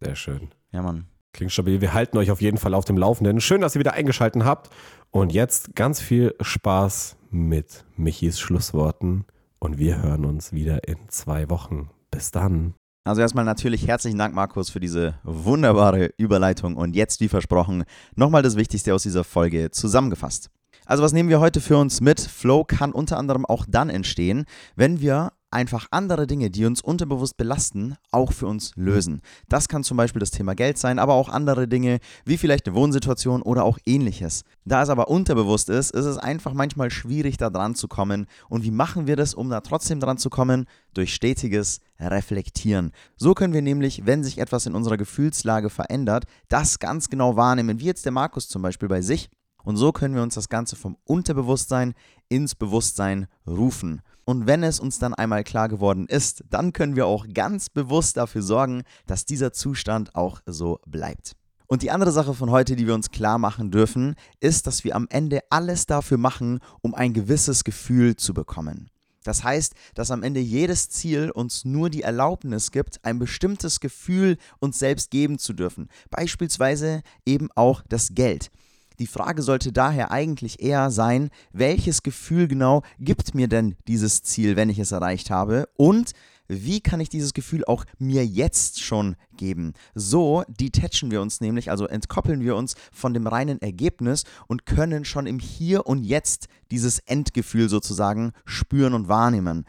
[0.00, 0.48] Sehr schön.
[0.72, 1.06] Ja, Mann.
[1.32, 1.80] Klingt stabil.
[1.80, 3.40] Wir halten euch auf jeden Fall auf dem Laufenden.
[3.40, 4.70] Schön, dass ihr wieder eingeschaltet habt.
[5.10, 9.24] Und jetzt ganz viel Spaß mit Michis Schlussworten.
[9.58, 11.90] Und wir hören uns wieder in zwei Wochen.
[12.10, 12.74] Bis dann.
[13.04, 16.76] Also erstmal natürlich herzlichen Dank, Markus, für diese wunderbare Überleitung.
[16.76, 20.50] Und jetzt, wie versprochen, nochmal das Wichtigste aus dieser Folge zusammengefasst.
[20.86, 22.20] Also was nehmen wir heute für uns mit?
[22.20, 24.44] Flow kann unter anderem auch dann entstehen,
[24.76, 29.22] wenn wir einfach andere Dinge, die uns unterbewusst belasten, auch für uns lösen.
[29.48, 32.74] Das kann zum Beispiel das Thema Geld sein, aber auch andere Dinge, wie vielleicht eine
[32.74, 34.42] Wohnsituation oder auch ähnliches.
[34.64, 38.26] Da es aber unterbewusst ist, ist es einfach manchmal schwierig, da dran zu kommen.
[38.48, 40.66] Und wie machen wir das, um da trotzdem dran zu kommen?
[40.92, 42.90] Durch stetiges Reflektieren.
[43.16, 47.78] So können wir nämlich, wenn sich etwas in unserer Gefühlslage verändert, das ganz genau wahrnehmen,
[47.78, 49.30] wie jetzt der Markus zum Beispiel bei sich.
[49.64, 51.94] Und so können wir uns das Ganze vom Unterbewusstsein
[52.28, 54.02] ins Bewusstsein rufen.
[54.24, 58.16] Und wenn es uns dann einmal klar geworden ist, dann können wir auch ganz bewusst
[58.16, 61.32] dafür sorgen, dass dieser Zustand auch so bleibt.
[61.66, 64.94] Und die andere Sache von heute, die wir uns klar machen dürfen, ist, dass wir
[64.94, 68.90] am Ende alles dafür machen, um ein gewisses Gefühl zu bekommen.
[69.24, 74.36] Das heißt, dass am Ende jedes Ziel uns nur die Erlaubnis gibt, ein bestimmtes Gefühl
[74.60, 75.88] uns selbst geben zu dürfen.
[76.10, 78.50] Beispielsweise eben auch das Geld.
[78.98, 84.56] Die Frage sollte daher eigentlich eher sein, welches Gefühl genau gibt mir denn dieses Ziel,
[84.56, 85.68] wenn ich es erreicht habe?
[85.76, 86.12] Und
[86.46, 89.72] wie kann ich dieses Gefühl auch mir jetzt schon geben?
[89.94, 95.04] So detachen wir uns nämlich, also entkoppeln wir uns von dem reinen Ergebnis und können
[95.04, 99.64] schon im Hier und Jetzt dieses Endgefühl sozusagen spüren und wahrnehmen.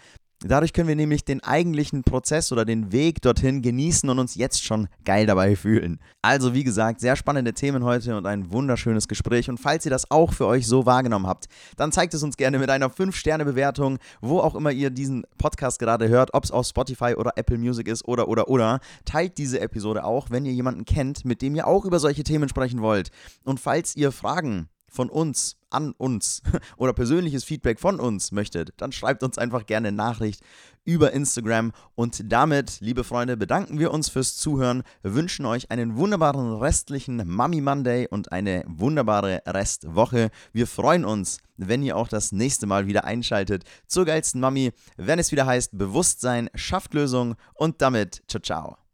[0.47, 4.63] Dadurch können wir nämlich den eigentlichen Prozess oder den Weg dorthin genießen und uns jetzt
[4.63, 5.99] schon geil dabei fühlen.
[6.21, 9.49] Also wie gesagt, sehr spannende Themen heute und ein wunderschönes Gespräch.
[9.49, 11.45] Und falls ihr das auch für euch so wahrgenommen habt,
[11.77, 16.09] dann zeigt es uns gerne mit einer 5-Sterne-Bewertung, wo auch immer ihr diesen Podcast gerade
[16.09, 18.79] hört, ob es auf Spotify oder Apple Music ist oder oder oder.
[19.03, 22.49] Teilt diese Episode auch, wenn ihr jemanden kennt, mit dem ihr auch über solche Themen
[22.49, 23.09] sprechen wollt.
[23.43, 26.41] Und falls ihr Fragen von uns an uns
[26.77, 30.41] oder persönliches Feedback von uns möchtet, dann schreibt uns einfach gerne Nachricht
[30.85, 31.73] über Instagram.
[31.95, 37.61] Und damit, liebe Freunde, bedanken wir uns fürs Zuhören, wünschen euch einen wunderbaren restlichen Mummy
[37.61, 40.29] Monday und eine wunderbare Restwoche.
[40.53, 45.19] Wir freuen uns, wenn ihr auch das nächste Mal wieder einschaltet zur geilsten Mami, wenn
[45.19, 48.84] es wieder heißt, Bewusstsein schafft Lösung und damit ciao ciao.